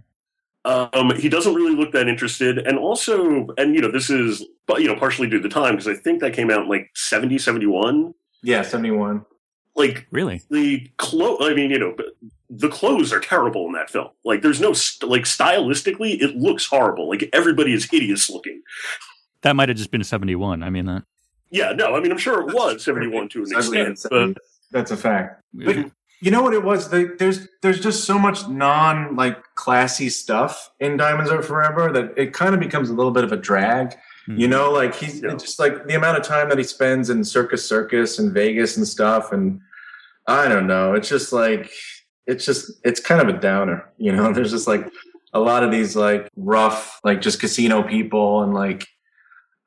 Um, 0.65 1.15
he 1.15 1.29
doesn't 1.29 1.53
really 1.53 1.75
look 1.75 1.91
that 1.91 2.07
interested, 2.07 2.57
and 2.57 2.77
also, 2.79 3.47
and 3.57 3.75
you 3.75 3.81
know, 3.81 3.91
this 3.91 4.09
is 4.09 4.43
but 4.65 4.81
you 4.81 4.87
know 4.87 4.95
partially 4.95 5.27
due 5.29 5.37
to 5.41 5.47
the 5.47 5.53
time 5.53 5.75
because 5.75 5.87
I 5.87 5.93
think 5.93 6.19
that 6.21 6.33
came 6.33 6.49
out 6.49 6.63
in 6.63 6.69
like 6.69 6.89
70, 6.95 7.37
71. 7.37 8.13
yeah, 8.43 8.61
seventy 8.63 8.91
one. 8.91 9.25
Like 9.75 10.07
Really? 10.11 10.41
the 10.49 10.89
clothes, 10.97 11.39
I 11.41 11.53
mean, 11.53 11.69
you 11.69 11.77
know, 11.77 11.95
the 12.49 12.69
clothes 12.69 13.11
are 13.13 13.19
terrible 13.19 13.65
in 13.67 13.73
that 13.73 13.89
film. 13.89 14.07
Like, 14.23 14.41
there's 14.41 14.61
no 14.61 14.71
st- 14.73 15.11
like 15.11 15.23
stylistically, 15.23 16.21
it 16.21 16.35
looks 16.37 16.65
horrible. 16.65 17.09
Like 17.09 17.29
everybody 17.33 17.73
is 17.73 17.85
hideous 17.85 18.29
looking. 18.29 18.61
That 19.41 19.55
might 19.55 19.69
have 19.69 19.77
just 19.77 19.91
been 19.91 20.03
seventy 20.03 20.35
one. 20.35 20.63
I 20.63 20.69
mean 20.69 20.85
that. 20.85 21.03
Yeah, 21.51 21.73
no, 21.73 21.93
I 21.95 21.99
mean, 21.99 22.11
I'm 22.11 22.17
sure 22.17 22.41
it 22.41 22.53
was 22.53 22.83
71 22.83 23.29
to 23.29 23.43
an 23.43 23.51
extent, 23.55 23.99
but 24.09 24.37
That's 24.71 24.91
a 24.91 24.97
fact. 24.97 25.43
But 25.53 25.91
you 26.21 26.31
know 26.31 26.41
what 26.41 26.53
it 26.53 26.63
was? 26.63 26.89
They, 26.89 27.05
there's 27.05 27.47
there's 27.61 27.79
just 27.79 28.05
so 28.05 28.17
much 28.17 28.47
non 28.47 29.15
like 29.15 29.37
classy 29.55 30.09
stuff 30.09 30.71
in 30.79 30.97
Diamonds 30.97 31.29
Are 31.31 31.41
Forever 31.41 31.91
that 31.91 32.13
it 32.17 32.33
kind 32.33 32.53
of 32.53 32.59
becomes 32.59 32.89
a 32.89 32.93
little 32.93 33.11
bit 33.11 33.23
of 33.23 33.31
a 33.31 33.37
drag. 33.37 33.95
Hmm. 34.25 34.37
You 34.37 34.47
know, 34.47 34.71
like 34.71 34.95
he's 34.95 35.21
Yeah. 35.21 35.31
just 35.35 35.59
like 35.59 35.87
the 35.87 35.95
amount 35.95 36.17
of 36.17 36.23
time 36.23 36.49
that 36.49 36.57
he 36.57 36.63
spends 36.63 37.09
in 37.09 37.23
Circus 37.23 37.65
Circus 37.67 38.17
and 38.19 38.33
Vegas 38.33 38.77
and 38.77 38.87
stuff, 38.87 39.31
and 39.31 39.59
I 40.27 40.47
don't 40.47 40.67
know. 40.67 40.93
It's 40.93 41.09
just 41.09 41.31
like 41.33 41.71
it's 42.27 42.45
just 42.45 42.71
it's 42.83 42.99
kind 42.99 43.21
of 43.21 43.27
a 43.33 43.39
downer. 43.39 43.85
You 43.97 44.11
know, 44.13 44.31
there's 44.33 44.51
just 44.51 44.67
like 44.67 44.89
a 45.33 45.39
lot 45.39 45.63
of 45.63 45.71
these 45.71 45.95
like 45.95 46.29
rough 46.37 46.99
like 47.03 47.21
just 47.21 47.39
casino 47.41 47.83
people 47.83 48.41
and 48.43 48.53
like 48.53 48.87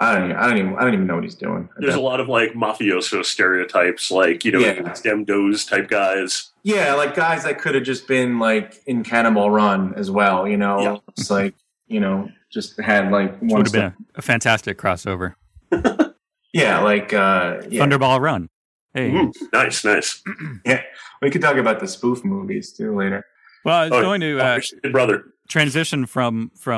I 0.00 0.14
don't 0.14 0.24
even, 0.26 0.36
I 0.36 0.46
don't 0.48 0.58
even 0.58 0.74
I 0.76 0.80
don't 0.82 0.94
even 0.94 1.06
know 1.08 1.16
what 1.16 1.24
he's 1.24 1.34
doing. 1.34 1.68
there's 1.78 1.94
a 1.96 2.00
lot 2.00 2.20
of 2.20 2.28
like 2.28 2.52
mafioso 2.52 3.24
stereotypes, 3.24 4.10
like, 4.12 4.44
you 4.44 4.52
know, 4.52 4.60
Yeah. 4.60 4.92
Stem 4.92 5.24
Doze 5.24 5.64
type 5.64 5.88
guys. 5.88 6.52
Yeah, 6.62 6.94
like 6.94 7.14
guys 7.16 7.42
that 7.44 7.58
could 7.58 7.74
have 7.74 7.84
just 7.84 8.06
been 8.06 8.38
like 8.38 8.80
in 8.86 9.02
Cannonball 9.02 9.50
Run 9.50 9.94
as 9.94 10.10
well, 10.10 10.46
you 10.46 10.56
know. 10.56 10.80
Yeah. 10.80 10.96
It's 11.16 11.30
like, 11.30 11.54
you 11.88 11.98
know, 12.00 12.28
just 12.50 12.78
had 12.80 13.10
like 13.10 13.32
Which 13.40 13.50
one 13.50 13.58
would 13.62 13.66
have 13.66 13.72
been 13.72 13.82
a, 14.14 14.18
a 14.18 14.22
fantastic 14.22 14.78
crossover. 14.78 15.34
Yeah, 16.54 16.80
like 16.80 17.12
uh 17.12 17.60
yeah. 17.68 17.84
Thunderball 17.84 18.20
Run. 18.20 18.48
Hey. 18.94 19.10
Mhm. 19.10 19.34
Nice, 19.52 19.84
nice. 19.84 20.22
Yeah, 20.64 20.82
we 21.20 21.30
could 21.30 21.42
talk 21.42 21.56
about 21.56 21.78
the 21.80 21.86
spoof 21.86 22.24
movies 22.24 22.72
too 22.72 22.96
later. 22.96 23.26
Well, 23.64 23.76
I 23.76 23.82
was 23.84 23.92
Oh, 23.92 24.00
going 24.00 24.20
to 24.22 24.38
uh, 24.40 24.58
brother. 24.90 25.24
transition 25.48 26.06
from 26.06 26.50
from 26.56 26.72